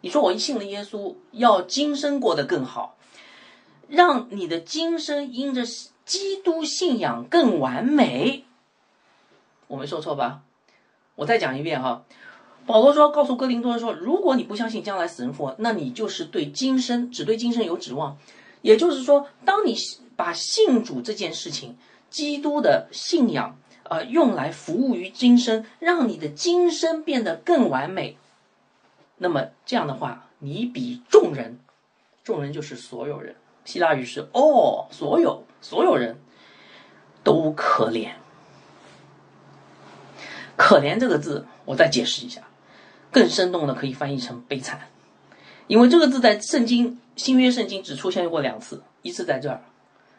[0.00, 2.96] 你说我一信了耶稣，要今生过得更好，
[3.88, 5.66] 让你的今生因着
[6.08, 8.44] 基督信仰更完美。
[9.68, 10.42] 我没说错吧？
[11.14, 12.04] 我再讲一遍哈。
[12.66, 18.18] 保罗说，告诉哥林多人说，如果你不相信将来死人复活，那你就是对今生只对今生有指望。
[18.62, 19.76] 也就是说，当你
[20.16, 21.76] 把信主这件事情。
[22.10, 28.16] 基督的信仰，呃，用来服务于今生，让你的今生变得更完美。
[29.18, 31.58] 那么这样的话，你比众人，
[32.24, 36.18] 众人就是所有人，希腊语是哦，所有所有人
[37.22, 38.12] 都可怜。
[40.56, 42.42] 可怜这个字，我再解释一下，
[43.12, 44.88] 更生动的可以翻译成悲惨，
[45.68, 49.62] 因为这个字在圣经新约圣经只出现过两次，一次在这儿。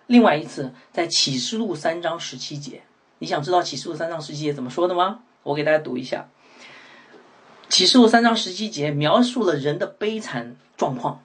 [0.08, 2.82] 另外一次，在启示录三章十七节，
[3.20, 5.20] 你想知道启示录三章十七节怎么说的吗？
[5.44, 6.30] 我给大家读一下。
[7.68, 11.22] 启示录三章十七节描述了人的悲惨状况。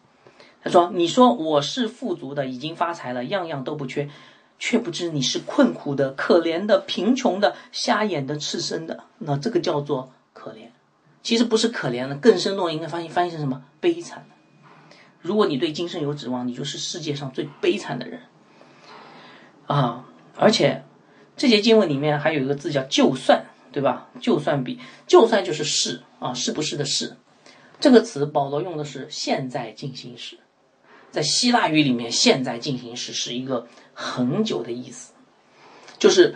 [0.64, 4.08] 他说：“你说我是富足的，已经发财了，样样都不缺，
[4.58, 9.04] 却不知你是困苦的、可怜的、贫穷的、瞎眼的、赤身的。
[9.18, 10.68] 那这个叫做可怜。
[11.22, 13.62] 其实不是可怜的，更生动应该翻译翻译成什么？
[13.78, 14.34] 悲惨的。
[15.20, 18.20] 如果你对今生有指望，你就是世界上最悲惨的人。”
[19.68, 20.82] 啊，而且
[21.36, 24.08] 这节经文里面还有一个字叫“就算”，对吧？
[24.18, 27.16] 就算比就算就是是啊，是不是的是，
[27.80, 30.38] 这个词保罗用的是现在进行时，
[31.14, 35.12] 在希腊语里面，现在进行时是一个很久的意思，
[35.96, 36.34] 就是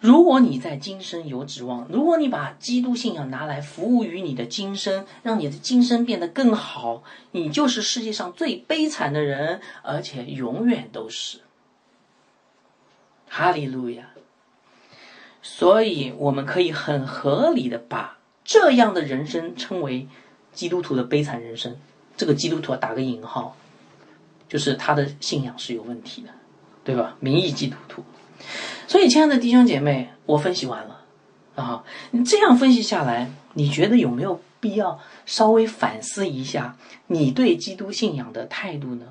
[0.00, 7.02] 如果你在今生有指望，如果你把基督信仰拿来服务于你的今生，让你的今生变得更好，
[7.32, 11.40] 你就是世界上最悲惨的人，而且永远都是。
[13.28, 14.10] 哈利路亚！
[15.42, 20.08] 所以我们可以很合理的把这样的人生称为
[20.54, 21.76] 基督徒的悲惨人生。
[22.16, 23.56] 这个基督徒打个引号，
[24.48, 26.28] 就是他的信仰是有问题的，
[26.84, 27.16] 对吧？
[27.20, 28.04] 名义基督徒。
[28.86, 31.02] 所以，亲爱的弟兄姐妹，我分析完了
[31.54, 31.84] 啊。
[32.10, 39.06] 你这样分析下来，你觉得有没有必要稍微反思一下你对基督信仰的态度呢？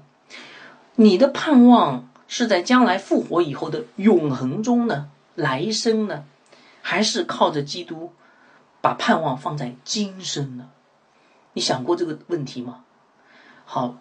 [0.95, 2.09] 你的盼望？
[2.27, 6.25] 是在将来复活以后的永恒中呢，来生呢，
[6.81, 8.11] 还是靠着基督
[8.81, 10.69] 把盼望放在今生呢？
[11.53, 12.83] 你想过这个问题吗？
[13.63, 13.97] 好，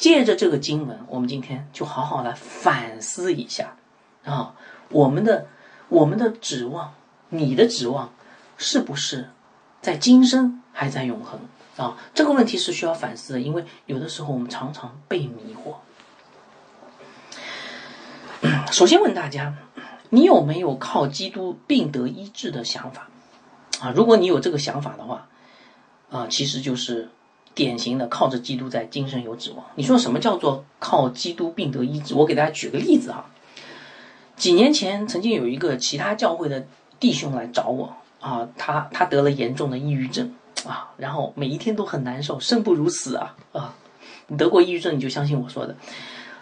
[0.00, 3.76] 借着这个经文，我们今天就好好来反思一下
[4.24, 4.54] 啊，
[4.88, 5.46] 我们的
[5.90, 6.94] 我们的指望，
[7.28, 8.10] 你的指望
[8.56, 9.28] 是不是
[9.82, 11.38] 在今生还在永恒
[11.76, 11.98] 啊？
[12.14, 15.74] 这个问题是需要反思的，因为有的时候我们常常被迷惑。
[18.72, 19.54] 首先问大家，
[20.08, 23.10] 你有没有靠基督病得医治的想法？
[23.80, 25.28] 啊，如果你有这个想法的话，
[26.10, 27.10] 啊，其实就是
[27.60, 29.62] 典型的靠着基督在今生有指望。
[29.74, 32.14] 你说什么叫做靠基督病得医治？
[32.14, 33.26] 我给大家举个例子哈。
[34.34, 36.66] 几年前曾经有一个其他教会的
[36.98, 40.34] 弟兄来找我啊，他他得了严重的抑郁症
[40.66, 43.74] 啊，然后每一天都很难受，生不如死啊啊！
[44.28, 45.76] 你得过抑郁症，你就相信我说的，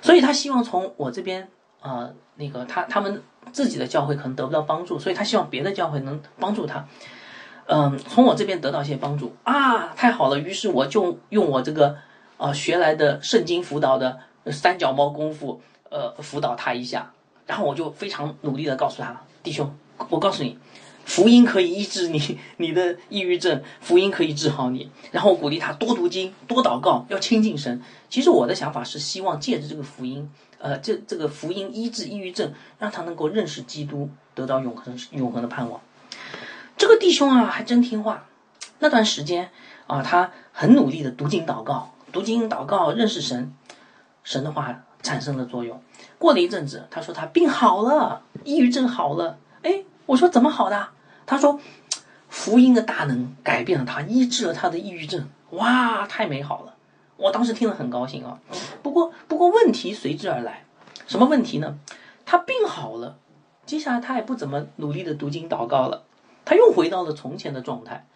[0.01, 1.49] 所以他希望从我这边。
[1.81, 6.89] 啊，那个他他们自己的教会可能得不到帮助，所以他希望别的教会能帮助他。
[7.71, 10.39] 嗯，从我这边得到一些帮助啊，太好了。
[10.39, 11.97] 于是我就用我这个
[12.39, 17.13] 啊学来的圣经辅导的三脚猫功夫，呃，辅导他一下。
[17.47, 19.71] 然后我就非常努力的告诉他，弟兄，
[20.09, 20.59] 我告诉你，
[21.05, 24.91] 福音可以医治你 你的抑郁症，福音可以治好你。
[25.13, 27.83] 然后鼓励他多读经，多祷告，要亲近神。
[28.09, 30.31] 其实我的想法是希望借着这个福音。
[30.59, 35.81] 呃，这这个福音医治抑郁症，让他能够认识基督，得到永恒永恒的盼望。
[36.79, 38.25] 这个弟兄啊，还真听话。
[38.79, 39.51] 那段时间
[39.89, 43.53] 啊，他很努力的读经祷告，读经祷告，认识神，
[44.23, 45.83] 神的话产生了作用。
[46.19, 49.39] 过了一阵子，他说他病好了，抑郁症好了。
[49.63, 50.91] 哎，我说怎么好的？
[51.27, 51.59] 他说
[52.29, 55.29] 福音的大能改变了他，医治了他的抑郁症。
[55.51, 56.75] 哇，太美好了。
[57.17, 58.39] 我当时听了很高兴啊，
[58.85, 60.65] 不过不过问题随之而来，
[61.09, 61.77] 什么问题呢？
[62.25, 63.17] 他病好了，
[63.67, 66.05] 接下来他也不怎么努力的读经祷告了，
[66.49, 68.07] 他又回到了从前的状态。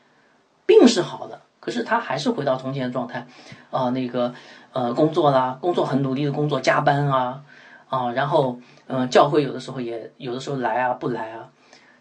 [0.64, 3.26] 病是好了，可是他还是回到从前的状态，
[3.70, 4.32] 啊，那个
[4.72, 7.44] 呃工作啦，工作很努力的工作，加班啊
[7.90, 11.50] 啊，然后嗯教会有的时候也有的时候来啊不来啊，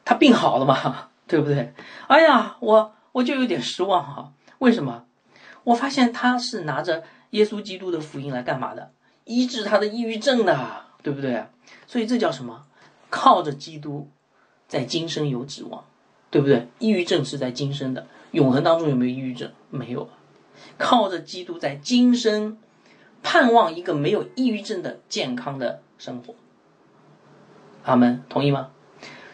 [0.06, 1.74] 他病好了嘛，对不对？
[2.08, 5.04] 哎呀，我我就有点失望哈，为什么？
[5.66, 8.92] 我发现他是拿着耶稣基督的福音来干嘛的？
[9.26, 10.58] 医治他的抑郁症的，
[11.04, 11.46] 对不对？
[11.88, 12.64] 所以这叫什么？
[13.10, 14.10] 靠着基督，
[14.68, 15.84] 在今生有指望，
[16.32, 16.68] 对不对？
[16.80, 19.52] 抑郁症是在今生的，永恒当中有没有抑郁症？
[19.70, 20.10] 没有。
[20.78, 22.58] 靠着基督在今生，
[23.22, 26.34] 盼望一个没有抑郁症的健康的生活。
[27.84, 28.70] 阿门，同意吗？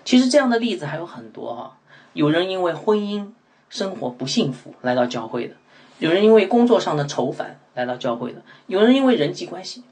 [0.04, 1.78] 其实这样的例子还有很多哈。
[2.14, 3.32] 有人因为婚姻
[3.70, 5.56] 生活不幸福来到教会的，
[6.00, 9.84] 有人因为工作上的愁烦来到教会的，有人因为人际关系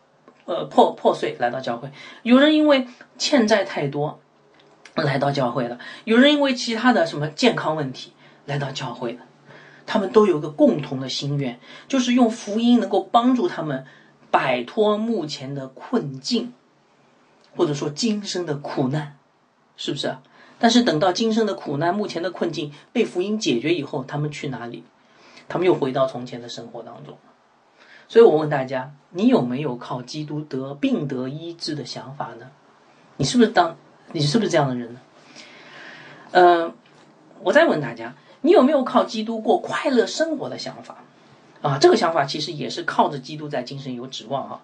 [0.46, 1.92] 呃破破碎来到教会，
[2.24, 2.88] 有人因为
[3.18, 4.20] 欠债太多
[5.04, 8.14] 来到教会的，有人因为其他的什么健康问题
[8.46, 9.20] 来到教会的。
[9.88, 13.86] 他们都有个共同的心愿，就是用福音能够帮助他们
[14.32, 16.54] 摆脱目前的困境，
[17.56, 19.18] 或者说今生的苦难，
[19.78, 20.16] 是不是？
[20.58, 24.84] 但是等到今生的苦难、目前的困境被福音解决以后，他们去哪里？
[25.48, 27.18] 他们又回到从前的生活当中。
[28.08, 32.50] 所以我问大家：你有没有靠基督得病得医治的想法呢？
[33.18, 33.78] 你是不是当？
[34.16, 35.00] 你是不是这样的人呢？
[36.32, 36.74] 嗯，
[37.44, 38.16] 我再问大家。
[38.40, 41.00] 你有没有靠基督过快乐生活的想法？
[41.62, 44.62] 啊，这个想法其实也是靠着基督在精神有指望啊。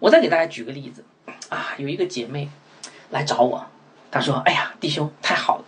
[0.00, 1.04] 我再给大家举个例子
[1.50, 2.50] 啊，有一个姐妹
[3.10, 3.64] 来找我，
[4.10, 5.64] 她说：“哎呀，弟兄太好了，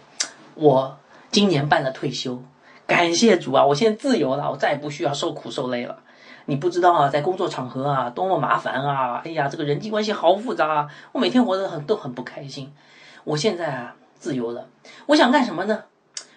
[0.56, 0.98] 我
[1.30, 2.42] 今年办了退休，
[2.88, 6.00] 感谢主啊，我现在自由了，我再也不需要受苦受累了。
[6.46, 9.22] 你不知道啊，在工作场合啊，多么麻烦啊！
[9.24, 12.72] 哎呀，这个人际关系好复杂啊，我每天活得很都很不开心。
[13.24, 14.68] 我现在啊，自由了，
[15.06, 15.84] 我想干什么呢？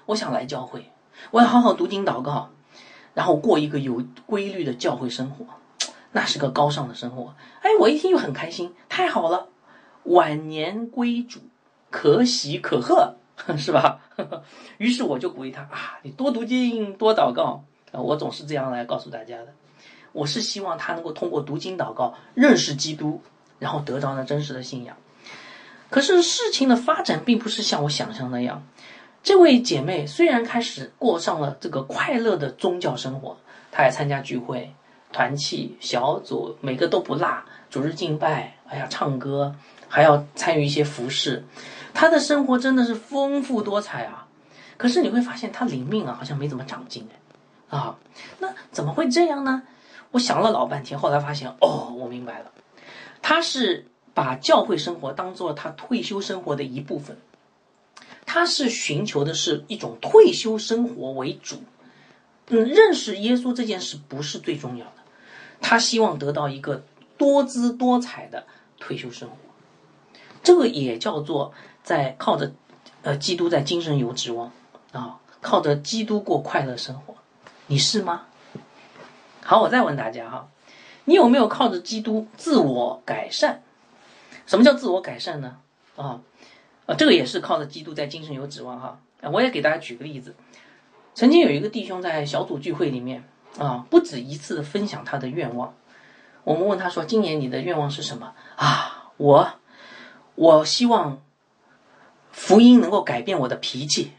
[0.08, 0.91] 我想来教会。”
[1.32, 2.52] 我要好好读经祷告，
[3.13, 5.45] 然后过一个有规律的教会生活，
[6.12, 7.34] 那是个高尚的生活。
[7.62, 9.48] 哎，我一听就很开心，太好了，
[10.04, 11.39] 晚年归主，
[11.89, 13.15] 可喜可贺，
[13.58, 14.02] 是吧？
[14.78, 18.00] 于是我就鼓励他啊，你多读经，多祷告啊。
[18.00, 19.48] 我总是这样来告诉大家的。
[20.12, 23.21] 我是希望他能够通过读经祷告认识基督，
[23.58, 24.95] 然后得着那真实的信仰。
[25.89, 28.63] 可是事情的发展并不是像我想象那样。
[29.24, 33.38] 这位姐妹虽然开始过上了这个快乐的宗教生活，
[33.71, 34.74] 她也参加聚会、
[35.12, 39.56] 团契、小组，每个都不落，主日敬拜，哎呀，唱歌，
[39.88, 41.43] 还要参与一些服饰，
[41.93, 44.28] 她的生活真的是丰富多彩啊。
[44.78, 47.08] 可是你会发现，她灵命啊，好像没怎么长进
[47.69, 47.95] 哎，啊，
[48.39, 49.63] 那怎么会这样呢？
[50.12, 52.52] 我想了老半天，后来发现，哦，我明白了，
[53.21, 57.19] 她是把教会生活当做他退休生活的一部分。
[58.25, 61.62] 他是寻求的是一种退休生活为主，
[62.47, 64.93] 嗯，认识耶稣这件事不是最重要的，
[65.62, 66.84] 他希望得到一个
[67.17, 68.45] 多姿多彩的
[68.80, 69.36] 退休生活，
[70.41, 72.51] 这个也叫做在靠着，
[73.04, 74.51] 呃，基督在精神有指望
[74.91, 77.15] 啊，靠着基督过快乐生活，
[77.67, 78.23] 你是吗？
[79.43, 80.49] 好，我再问大家哈，
[81.06, 83.62] 你有没有靠着基督自我改善？
[84.45, 85.58] 什么叫自我改善呢？
[85.95, 86.21] 啊？
[86.86, 88.99] 啊，这个也是靠着基督在精神有指望哈。
[89.31, 90.36] 我也给大家举个例子，
[91.15, 93.23] 曾经有一个弟兄在小组聚会里面
[93.58, 95.73] 啊，不止一次分享他的愿望。
[96.43, 99.53] 我们问他说：“今年你的愿望是什么？”啊，我
[100.36, 101.23] 我希望
[102.31, 104.12] 福音能够改变我的脾气，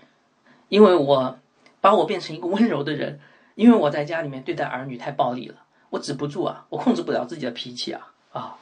[0.69, 1.39] 因为我
[1.81, 3.21] 把我变成一个温柔的人，
[3.55, 5.55] 因为我在家里面对待儿女太暴力了，
[5.91, 8.57] 我止不住啊，我控制不了自己的脾气啊啊！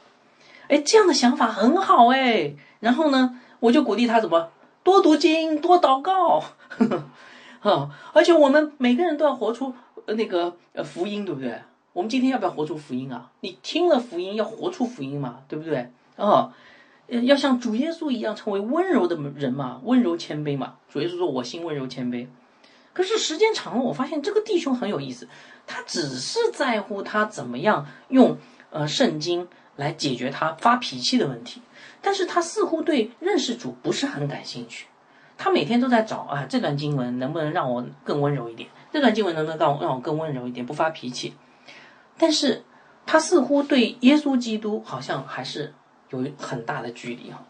[0.69, 2.55] 哎，这样的想法很好哎。
[2.79, 3.39] 然后呢？
[3.61, 4.49] 我就鼓励他怎么
[4.83, 6.43] 多读经、多祷告，
[7.61, 7.89] 啊！
[8.13, 9.73] 而且我们每个人都要活出
[10.05, 11.61] 那个呃福音，对不对？
[11.93, 13.31] 我们今天要不要活出福音啊？
[13.39, 15.89] 你听了福音，要活出福音嘛，对不对？
[16.17, 16.53] 啊，
[17.07, 20.75] 要像主耶稣一样成为温柔的人嘛，温柔谦卑嘛。
[20.89, 22.27] 主耶稣说：“我心温柔谦卑。”
[22.93, 25.27] 可是时间长了，我发现这个弟兄很有意思，
[25.65, 28.37] 他只是在乎他怎么样用
[28.69, 31.61] 呃圣经来解决他发脾气的问题。
[32.01, 34.85] 但是他似乎对认识主不是很感兴趣，
[35.37, 38.69] 他每天都在找啊，这段经文能不能让我更温柔一点？
[38.93, 41.33] 这段经文能不能让我让我更温柔一点，不发脾气？
[42.17, 42.63] 但是
[43.05, 45.73] 他似乎对耶稣基督好像还是
[46.11, 47.43] 有很大的距离啊，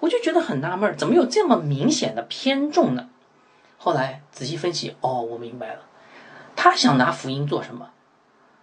[0.00, 3.08] 我就觉得很纳闷，怎么有这么明显的偏重呢？
[3.76, 5.82] 后来仔细分析，哦，我明白了，
[6.56, 7.90] 他想拿福音做什么？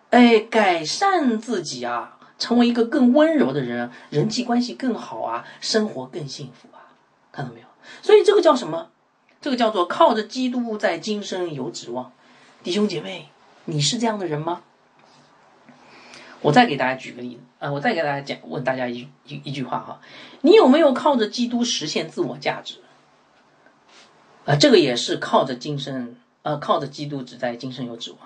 [0.10, 2.17] 哎，改善自己啊。
[2.38, 6.94] 成为一个更温柔的人，人际关系更好啊，生活更幸福啊，
[7.32, 7.68] 看到没有？
[8.02, 8.90] 所以这个叫什么？
[9.40, 12.12] 这个叫做靠着基督在今生有指望。
[12.64, 13.30] 弟兄姐妹，
[13.66, 14.62] 你是这样的人吗？
[16.42, 20.02] 我再给大家举个例子啊，我再给大家讲，问大家一一一句话哈，
[20.42, 22.76] 你有没有靠着基督实现自我价值？
[24.46, 28.20] 啊，这个也是靠着今生，呃，靠着基督只在今生有指望。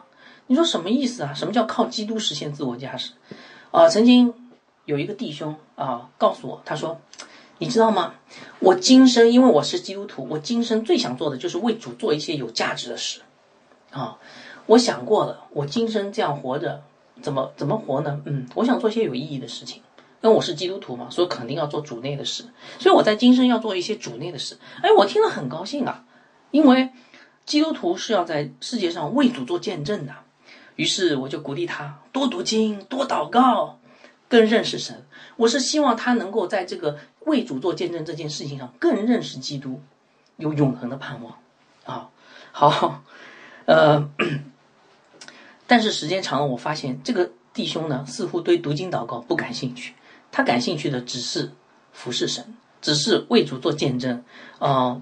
[0.48, 1.34] 你说什么意思啊？
[1.34, 3.12] 什么叫靠基督实现自我价值？
[3.72, 4.34] 啊，曾经
[4.86, 7.00] 有一个弟兄啊告诉我，他说
[7.58, 8.16] ：“你知道吗？
[8.60, 13.22] 我今生因为我是基督徒，我今生最想做的就是为主做一些有价值的事，
[13.92, 14.18] 啊，
[14.66, 16.84] 我想过了，我今生这样活着，
[17.22, 18.22] 怎么怎么活呢？
[18.26, 19.82] 嗯，我想做一些有意义的事情，
[20.22, 22.44] 因为我是基督徒嘛，所以肯定要做主内的事，
[22.78, 24.58] 所以我在今生要做一些主内的事。
[24.82, 26.04] 哎，我听了很高兴啊，
[26.52, 26.90] 因为
[27.46, 30.14] 基督徒是要在世界上为主做见证的，
[30.82, 33.78] 于是我就鼓励他多读经，多祷告。
[34.28, 35.06] 更认识神，
[35.36, 39.82] 我是希望他能够在这个为主做见证这件事情上更认识基督，
[40.38, 41.38] 有永恒的盼望
[41.86, 42.10] 啊。
[42.52, 43.04] 好，
[43.66, 44.10] 呃，
[45.68, 49.94] 但是时间长了，我发现这个弟兄呢，似乎对读经祷告不感兴趣，
[50.32, 51.52] 他感兴趣的只是
[51.92, 54.24] 服侍神，只是为主做见证
[54.58, 55.02] 啊。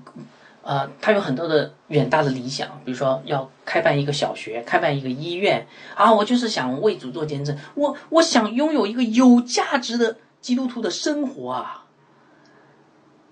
[0.70, 5.66] 呃他有很多的远大的理想，比如说要开办一个小学，开办一个医院
[5.96, 6.14] 啊。
[6.14, 11.86] 我就是想为主做见证，我我想拥有一个有价值的基督徒的生活啊。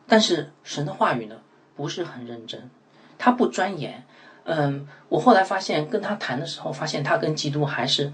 [0.08, 1.36] 但是神的话语呢，
[1.76, 2.72] 不是很认真，
[3.20, 4.04] 他不钻研。
[4.46, 8.12] 嗯，我后来发现跟他谈的时候，发现他跟基督还是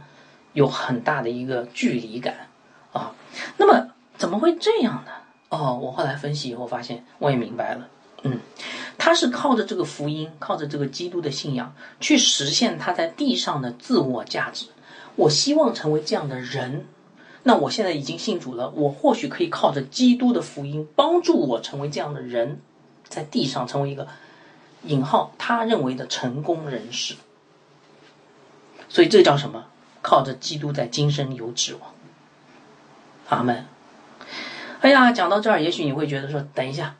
[0.51, 2.49] 有很大的一个距离感
[2.91, 3.15] 啊。
[3.55, 5.11] 那么怎么会这样呢？
[5.47, 7.87] 哦，我后来分析以后发现，我也明白了。
[8.23, 8.39] 嗯，
[8.97, 14.67] 他是靠着这个福音，靠着这个基督的信仰，去实现他在地上的自我价值。
[15.15, 16.85] 我希望成为这样的人，
[17.43, 22.59] 那我现在已经信主了，我或许可以靠着基督的福音，帮助我成为这样的人，
[23.07, 24.07] 在地上成为一个
[24.83, 27.15] 引号他认为的成功人士。
[28.89, 29.65] 所以这叫什么？
[30.01, 31.93] 靠着基督在今生有指望。
[33.29, 33.65] 阿门。
[34.81, 36.95] 哎呀，讲到这儿，也许你会觉得说，等一下。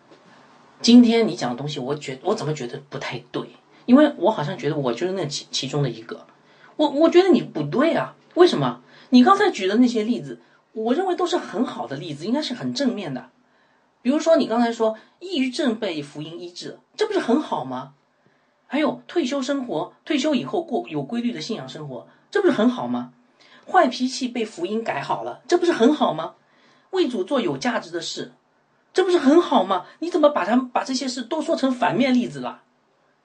[0.84, 3.48] 今天你讲的东西，我觉我怎么觉得不太对？
[3.86, 6.28] 因为我好像觉得我就是那其其中的一个，
[6.76, 8.16] 我我觉得你不对啊？
[8.34, 8.82] 为什么？
[9.10, 10.42] 你刚才举的那些例子，
[10.74, 13.30] 我认为都是很好的例子，应该是很正面的。
[14.02, 17.94] 比如说你刚才说抑郁症被福音医治，这不是很好吗？
[18.68, 23.14] 还有退休生活，退休以后过有规律的信仰生活，这不是很好吗？
[23.72, 26.34] 坏脾气被福音改好了，这不是很好吗？
[26.90, 28.34] 为主做有价值的事。
[28.94, 29.88] 这不是很好吗？
[30.00, 32.62] 你怎么把他们把这些事都说成反面例子了？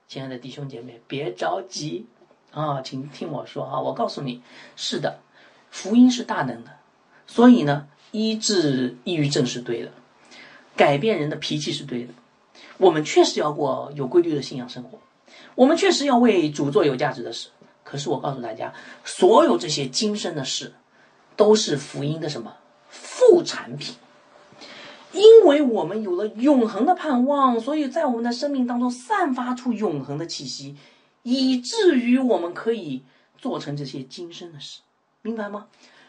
[0.09, 2.07] 亲爱的弟兄姐妹，别着急
[2.53, 4.43] 啊，请听我说啊，我告诉你，
[4.75, 5.21] 是的，
[5.71, 6.71] 福音是大能的，
[7.27, 9.93] 所以呢，医治抑郁症是对的，
[10.75, 12.15] 改变人的脾气是对的，
[12.79, 14.99] 我们确实要过有规律的信仰生活，
[15.55, 17.51] 我们确实要为主做有价值的事。
[17.85, 18.73] 可是我告诉大家，
[19.05, 20.73] 所有这些今生的事，
[21.37, 22.55] 都是福音的什么
[22.89, 23.95] 副产品。
[25.13, 30.77] 因为我们有了永恒的盼望，所以在我们的生命当中散发出永恒的气息，
[31.23, 33.03] 以至于我们可以
[33.37, 34.81] 做成这些今生的事，
[35.23, 35.67] 明白吗？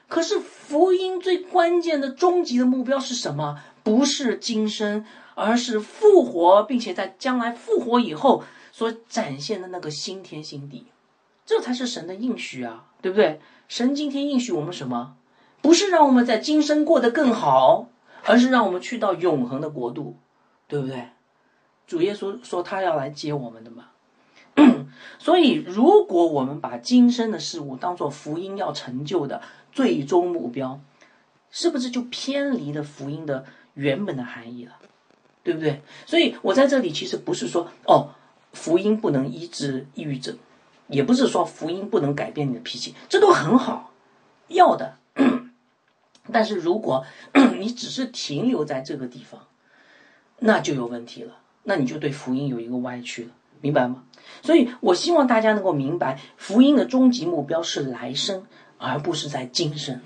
[0.07, 3.61] 可是福音最关键的终极的目标是什么？
[3.83, 10.87] 不是今生，而是复活，并且在将来复活以后所展现的那个新天新地，
[11.45, 13.39] 这才是神的应许啊，对不对？
[13.67, 15.15] 神今天应许我们什么？
[15.61, 17.87] 不是让我们在今生过得更好。
[18.25, 20.17] 而是让我们去到永恒的国度，
[20.67, 21.09] 对不对？
[21.87, 23.85] 主耶稣说他要来接我们的嘛。
[25.17, 29.41] 所以，如果我们把今生的事物当做福音要成就的
[29.71, 30.79] 最终目标，
[31.49, 34.73] 是不是就偏离了福音的原本的含义了？
[35.43, 35.81] 对不对？
[36.05, 38.09] 所以我在这里其实不是说哦，
[38.53, 40.37] 福音不能医治抑郁症，
[40.87, 43.91] 也不是说福音不能改变你的脾气，这都很好，
[44.49, 44.98] 要的。
[46.31, 47.05] 但是如果
[47.59, 49.41] 你只是停留在这个地方，
[50.39, 51.33] 那就有问题了。
[51.63, 53.29] 那你就对福音有一个歪曲了，
[53.61, 54.03] 明白吗？
[54.41, 58.43] 所以我希望大家能够明白，福音的终极目标是来生，
[58.77, 59.99] 而不是在今生。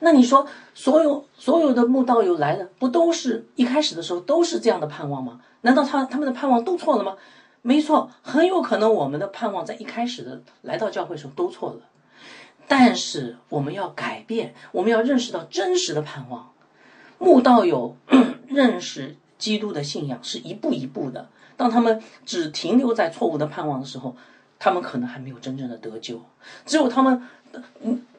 [0.00, 5.40] 那你说，所有所有的慕道友来了，不都是一开始的时候都是这样的盼望吗？
[5.62, 7.16] 难道他他们的盼望都错了吗？
[7.62, 11.80] 没错，很有可能我们的盼望在一开始的来到教会时候都错了。
[12.74, 16.52] 但是我们要改变，我们要认识到真实的盼望。
[17.18, 17.98] 慕道友
[18.48, 21.28] 认识基督的信仰是一步一步的。
[21.58, 24.16] 当他们只停留在错误的盼望的时候，
[24.58, 26.22] 他们可能还没有真正的得救。
[26.64, 27.28] 只有他们，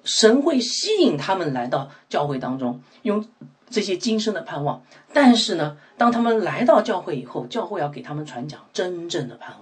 [0.04, 3.28] 神会吸引他们来到教会当中，用
[3.72, 4.84] 这些今生的盼望。
[5.14, 9.56] 但是呢，当他们来到教会以后，教会要给他们传讲真正的盼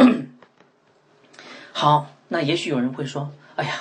[0.00, 0.10] 望。
[1.70, 2.08] 好。
[2.28, 3.72] 那也许有人会说：“哎呀，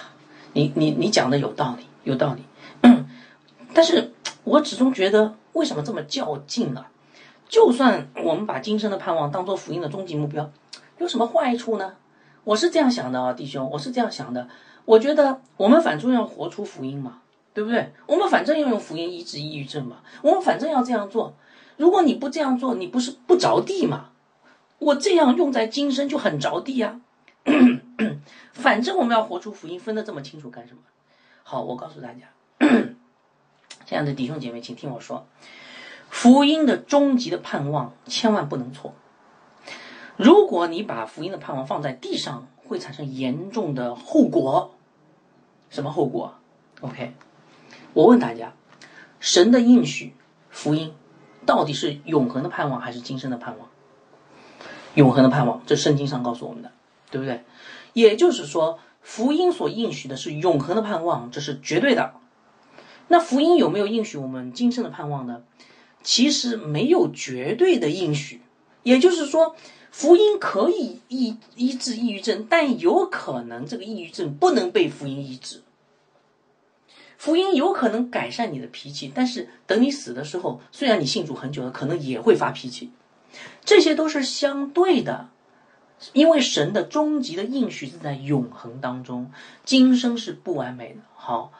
[0.53, 2.43] 你你你讲的有道理，有道理。
[3.73, 6.87] ”但是，我始终觉得，为什么这么较劲啊？
[7.47, 10.49] 就算我们把今生的盼望当做福音的终极目标，
[10.97, 11.93] 有什么坏处呢？
[12.43, 14.47] 我是这样想的啊，弟兄，我是这样想的。
[14.85, 17.21] 我觉得我们反正要活出福音嘛，
[17.53, 17.91] 对不对？
[18.05, 21.33] 我们反正要用福音医治抑郁症嘛，我们反正要这样做。
[21.77, 24.09] 如果你不这样做，你不是不着地吗？
[24.77, 26.99] 我这样用在今生就很着地呀。
[28.53, 30.81] 反正我们要活出福音，分得这么清楚干什么？
[31.43, 32.29] 好，我告诉大家，
[33.85, 35.27] 亲爱的弟兄姐妹，请听我说，
[36.09, 38.93] 福音的终极的盼望千万不能错。
[40.17, 44.73] 如果你把福音的盼望放在地上，会产生严重的后果。
[45.69, 46.35] 什么后果
[46.81, 47.13] ？OK，
[47.93, 48.53] 我问大家，
[49.19, 50.15] 神的应许
[50.49, 50.93] 福音
[51.45, 53.69] 到底是永恒的盼望还是今生的盼望？
[54.93, 56.71] 永恒的盼望，这圣经上告诉我们的，
[57.11, 57.43] 对不对？
[57.95, 62.13] 也就是说，福音所应许的是永恒的盼望，这是绝对的。
[63.07, 65.41] 那福音有没有应许我们今生的盼望呢？
[66.03, 68.41] 其实没有绝对的应许，
[68.83, 69.55] 也就是说。
[69.97, 75.61] 福音可以医医治抑郁症，但有可能这个抑郁症不能被福音医治。
[77.17, 82.91] 福音有可能改善你的脾气，但是等你死的时候，虽然你信主很久了，可能也会发脾气。
[83.63, 85.29] 这些都是相对的，
[86.13, 89.31] 因为神的终极的应许是在永恒当中，
[89.63, 90.99] 今生是不完美的。
[91.15, 91.51] 好，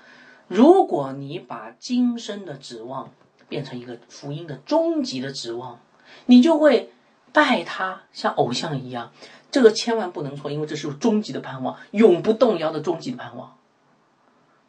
[0.48, 3.12] 如果你把今生的指望
[3.48, 5.80] 变成一个福音的终极的指望，
[6.26, 6.92] 你就会。
[7.34, 9.12] 拜他像偶像一样，
[9.52, 13.58] 这个千万不能错，因为这是终极的盼望，永不动摇的终极的盼望。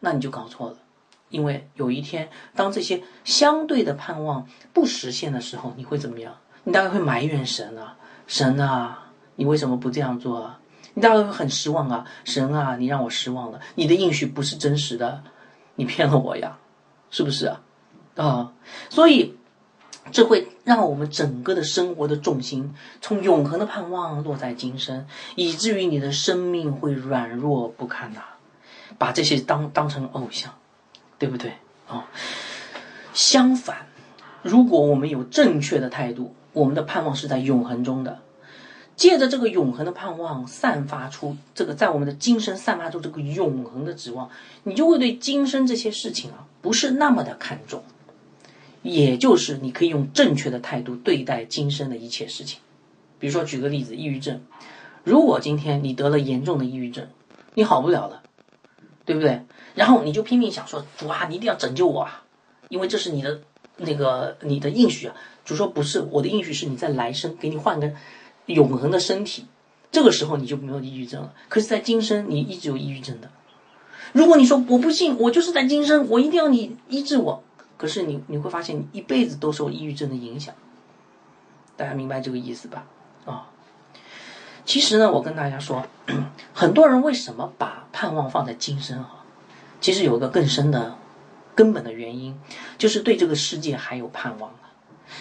[0.01, 0.79] 那你就搞错了，
[1.29, 6.39] 因为有一天，当这些相对的盼望不实现的时候，你会怎么样？
[6.65, 9.06] 你大概会埋怨神啊，神啊，
[9.37, 10.61] 你为什么不这样做啊？
[10.95, 15.23] 你大概会很失望啊，神啊，你让我失望了，你的应许不是真实的，
[15.77, 16.59] 你骗了我呀，
[17.11, 17.61] 是不是啊？
[18.17, 18.53] 啊，
[18.91, 19.37] 所以。
[20.13, 28.21] 这会让我们整个的生活的重心从永恒的盼望落在今生，以至于你的生命会软弱不堪呐，
[28.99, 30.55] 把这些当当成偶像，
[31.19, 31.55] 对不对
[31.89, 32.07] 啊？
[33.13, 33.89] 相反，
[34.43, 38.21] 如果我们有正确的态度，我们的盼望是在永恒中的，
[38.97, 44.31] 借着这个永恒的盼望，散发出这个在我们的今生散发出这个永恒的指望，
[44.65, 47.85] 你就会对今生这些事情啊，不是那么的看重。
[48.83, 52.61] 也就是你可以用正确的态度对待今生的一切事情，
[53.19, 54.41] 比如说举个例子，抑郁症。
[55.03, 57.09] 如果今天你得了严重的抑郁症，
[57.55, 58.23] 你好不了了，
[59.05, 59.43] 对不对？
[59.75, 62.25] 然后你就拼命想说主啊，你一定要拯救我啊，
[62.69, 63.41] 因为这是你的
[63.77, 65.15] 那个你的应许啊。
[65.45, 67.93] 主说不是，我的应许是你在来生给你换个
[68.47, 69.47] 永恒的身体，
[69.91, 71.33] 这个时候你就没有抑郁症了。
[71.49, 73.31] 可是，在今生你一直有抑郁症的。
[74.13, 77.43] 如果你说我不信，我就是在今生，我一定要你医治我。
[77.77, 80.55] 可是你你会发现，你一辈子都受抑郁症的影响。
[81.77, 82.87] 大家明白这个意思吧？
[83.27, 83.51] 啊，
[84.65, 85.85] 其实呢，我跟大家说，
[86.55, 89.25] 很多人为什么把盼望放在今生啊？
[89.81, 90.97] 其实有一个更深的、
[91.55, 92.41] 根本的原因，
[92.79, 94.53] 就是对这个世界还有盼望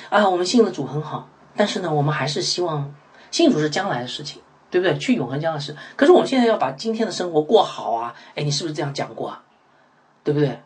[0.09, 2.95] 啊，我们信了主很好，但是呢，我们还是希望
[3.31, 4.97] 信主是将来的事情，对不对？
[4.97, 5.75] 去永恒将来事。
[5.95, 8.15] 可是我们现在要把今天的生活过好啊！
[8.35, 9.43] 哎，你是不是这样讲过啊？
[10.23, 10.59] 对不对？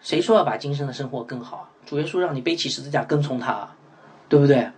[0.00, 1.70] 谁说要把今生的生活更好啊？
[1.86, 3.70] 主耶稣让你背起十字架跟从他，
[4.28, 4.70] 对不对？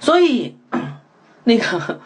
[0.00, 0.56] 所以，
[1.44, 2.00] 那个，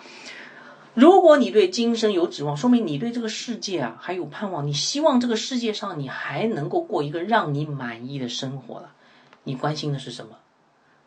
[0.94, 4.66] 如果你对今生有指望，说明你对这个世界啊还有盼望。
[4.66, 8.92] 你希望这个世界上你还能够过一个让你满意的生活了。
[9.44, 10.36] 你关心的是什么？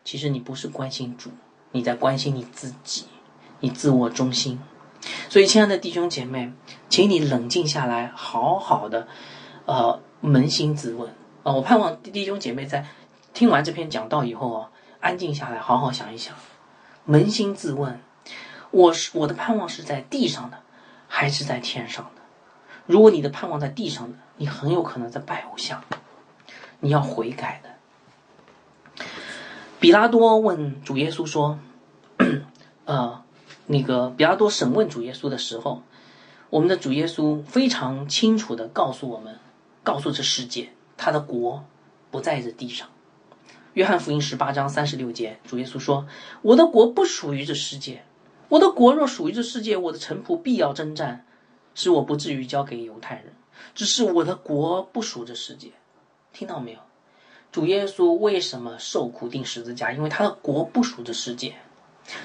[0.04, 1.30] 其实你不是关心主，
[1.74, 3.06] 你在关心你自己，
[3.58, 4.60] 你自我中心。
[5.28, 6.52] 所以，亲爱的弟兄姐妹，
[6.88, 9.08] 请你冷静下来，好好的，
[9.66, 11.12] 呃，扪心自问。
[11.42, 12.86] 啊，我盼望弟兄姐妹在
[13.32, 14.70] 听完这篇讲道以后啊，
[15.00, 16.36] 安静下来，好好想一想，
[17.08, 18.00] 扪心自问：
[18.70, 20.60] 我是我的盼望是在地上的，
[21.08, 22.22] 还是在天上的？
[22.86, 25.82] 如果你的盼望在地上的，你很有可能在拜偶像，
[26.78, 27.70] 你要悔改的。
[29.84, 31.58] 比拉多问主耶稣说
[32.86, 33.22] ：“呃，
[33.66, 35.82] 那个比拉多审问主耶稣的时候，
[36.48, 39.38] 我们的主耶稣非常清楚的告诉我们，
[39.82, 41.66] 告诉这世界。”他的国
[42.10, 42.88] 不在这地上。
[43.74, 46.06] 约翰福音十八章三十六节，主耶稣说
[46.40, 48.04] ：“我的国不属于这世界。
[48.48, 51.26] 我的国若属于这世界，我的臣仆必要征战，
[51.74, 53.34] 使我不至于交给犹太人。
[53.74, 55.72] 只是我的国不属这世界。”
[56.32, 56.78] 听到没有？
[57.54, 59.92] 主耶稣为什么受苦定十字架？
[59.92, 61.54] 因为他的国不属于这世界。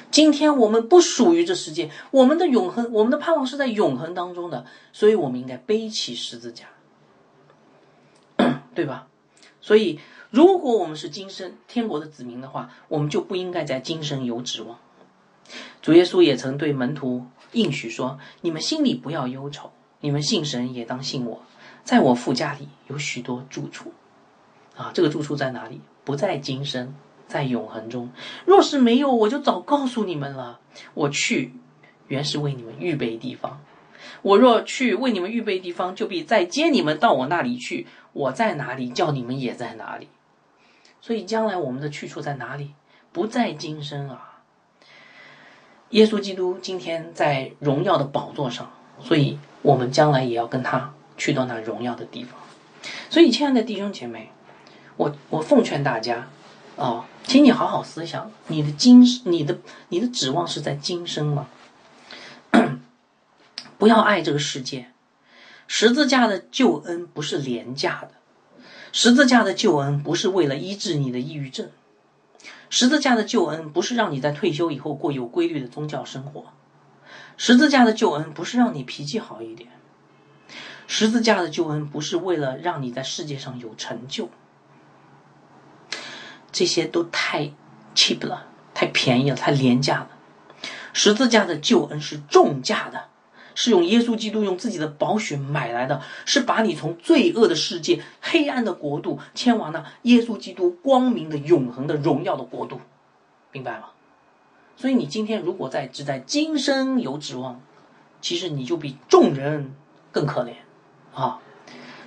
[0.10, 6.66] 今天我们不属于这世界，我们的永恒，我们的盼望是在永恒当中的，所以我们应该背起十字架。
[8.74, 9.08] 对吧？
[9.62, 10.00] 所以，
[10.32, 14.80] 如果我们是今生天国的子民的话，我们就不应该在今生有指望。
[15.84, 19.70] 主耶稣也曾对门徒应许说：“你们心里不要忧愁，
[20.00, 21.44] 你们信神也当信我。
[21.84, 23.94] 在我父家里有许多住处，
[24.80, 25.82] 啊，这个住处在哪里？
[26.06, 26.96] 不在今生，
[27.28, 28.10] 在永恒中。
[28.46, 30.62] 若是没有，我就早告诉你们了。
[30.94, 31.54] 我去，
[32.08, 33.60] 原是为你们预备地方。
[34.22, 37.88] 我若去为你们预备地方，就必再接你们到我那里去。
[38.14, 40.08] 我在哪里，叫你们也在哪里。
[41.02, 42.72] 所以将来我们的去处在哪里？
[43.12, 44.40] 不在今生啊。
[45.90, 48.72] 耶稣基督今天在荣耀的宝座上，
[49.02, 52.40] 所以我们将来也要跟他去到那荣耀的地方。
[53.10, 54.32] 所以，亲爱的弟兄姐妹，
[55.00, 56.28] 我我奉劝大家
[56.76, 61.48] 啊，请你好好思想，你的今你的你的指望是在今生吗？
[63.80, 64.92] 不要爱这个世界。
[65.68, 68.12] 十字架的救恩不是廉价的，
[68.92, 71.70] 十字架的救恩不是为了医治你的抑郁症，
[72.70, 76.48] 十字架的救恩不是让你在退休以后过有规律的宗教生活，
[77.38, 79.70] 十字架的救恩不是让你脾气好一点，
[80.88, 84.30] 十字架的救恩不是为了让你在世界上有成就，
[86.52, 87.52] 这些都太
[87.96, 90.10] cheap 了，太便宜了，太廉价了。
[90.94, 93.06] 十字架的救恩是重价的。
[93.56, 102.80] 是用耶稣基督用自己的宝血买来的，是把你从罪恶的世界、黑暗的国度迁往那耶稣基督光明的、永恒的、荣耀的国度，
[103.52, 103.88] 明白吗？
[104.78, 107.60] 所以你今天如果在只在今生有指望，
[108.22, 109.76] 其实你就比众人
[110.14, 110.54] 更可怜
[111.14, 111.42] 啊！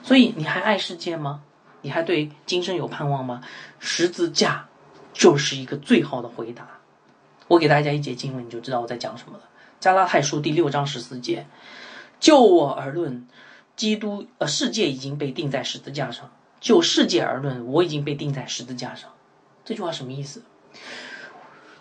[0.03, 1.43] 所以你还爱世界吗？
[1.83, 3.43] 你还对今生有盼望吗？
[3.79, 4.69] 十字架
[5.13, 6.67] 就是一个最好的回答。
[7.49, 9.45] 我给大家一节经文，你就知道我在讲什么了。
[9.79, 11.47] 加拉太书第六章十四节，
[12.19, 13.27] 就我而论，
[13.77, 16.27] 基督呃世界已经被钉在十字架上；
[16.61, 19.11] 就世界而论，我已经被钉在十字架上。
[19.65, 20.43] 这句话什么意思？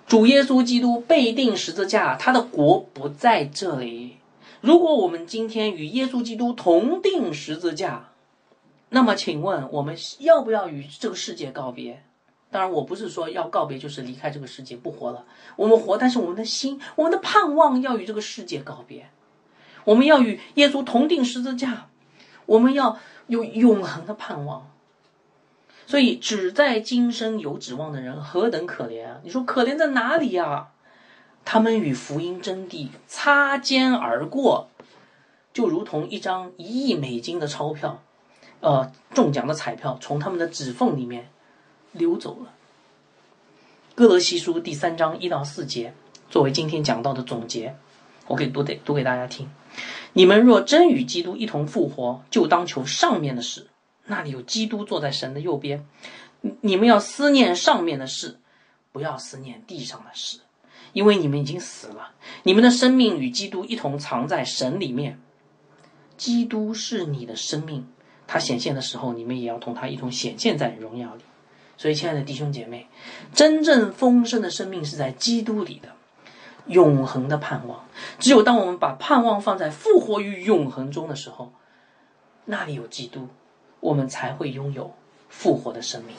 [0.07, 4.17] 主耶稣基督被钉十字架，他的国不在这里。
[4.59, 8.10] 如果我们今天与耶稣基督同定十字架，
[8.93, 12.03] 那么请问我们要不要与这个世界告别？
[12.51, 15.25] 当然，我不是说要告别，就是离开这个世界不活了。
[15.55, 19.09] 我们活，但是我们的心，我们的盼望要与这个世界告别。
[19.85, 21.87] 我们要与耶稣同定十字架，
[22.45, 24.69] 我们要有永恒的盼望。
[25.87, 29.21] 所以，只在今生有指望的人何等可怜啊！
[29.23, 30.67] 你说可怜在哪里呀？
[31.45, 34.69] 他们与福音真谛擦肩而过，
[35.53, 38.03] 就如同一张一亿美金的钞票，
[38.61, 41.29] 呃，中奖的彩票从他们的指缝里面。
[41.93, 42.53] 溜走了。
[43.95, 45.93] 哥罗西书第三章一到四节，
[46.29, 47.75] 作为今天讲到的总结，
[48.27, 49.51] 我可以读给读给大家听。
[50.13, 53.67] 你们若真与基督一同复活，就当求上面的事，
[54.05, 55.85] 那里有基督坐在神的右边。
[56.61, 58.39] 你们要思念上面的事，
[58.93, 60.39] 不要思念地上的事，
[60.93, 65.19] 因为你们已经死了，你们的生命与基督一同藏在神里面。
[66.15, 67.85] 基督是你的生命，
[68.31, 71.23] 他显现的时候，你们也要同他一同显现在荣耀里。
[71.75, 72.87] 所以，亲爱的弟兄姐妹，
[73.33, 75.89] 真正丰盛的生命是在基督里的，
[76.65, 77.83] 永恒的盼望。
[78.19, 81.51] 只有当我们把盼望放在复活与永恒中的时候，
[82.45, 83.27] 那里有基督，
[83.81, 84.93] 我们才会拥有
[85.27, 86.15] 复活的生命。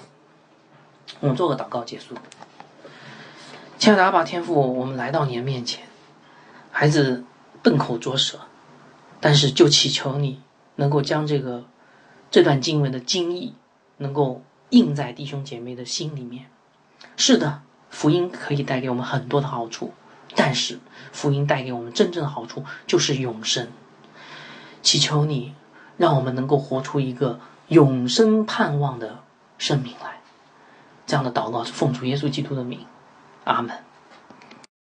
[1.21, 2.15] 我们做个祷告结束。
[3.79, 5.83] 亲爱的阿爸天父，我们来到你的面前，
[6.71, 7.25] 孩子
[7.63, 8.39] 笨口拙舌，
[9.19, 10.43] 但是就祈求你
[10.77, 11.65] 能够将这个
[12.33, 13.55] 这段经文的经义
[13.99, 14.43] 能够。
[14.73, 16.47] 印在弟兄姐妹的心里面。
[17.19, 17.61] 是的，
[17.91, 19.93] 福音可以带给我们很多的好处，
[20.35, 20.81] 但是
[21.13, 23.69] 福音带给我们真正的好处就是永生。
[24.81, 25.53] 祈求你，
[25.99, 29.19] 让我们能够活出一个永生盼望的
[29.59, 30.23] 生命来。
[31.05, 32.87] 这样的祷告是奉主耶稣基督的名，
[33.45, 33.77] 阿门。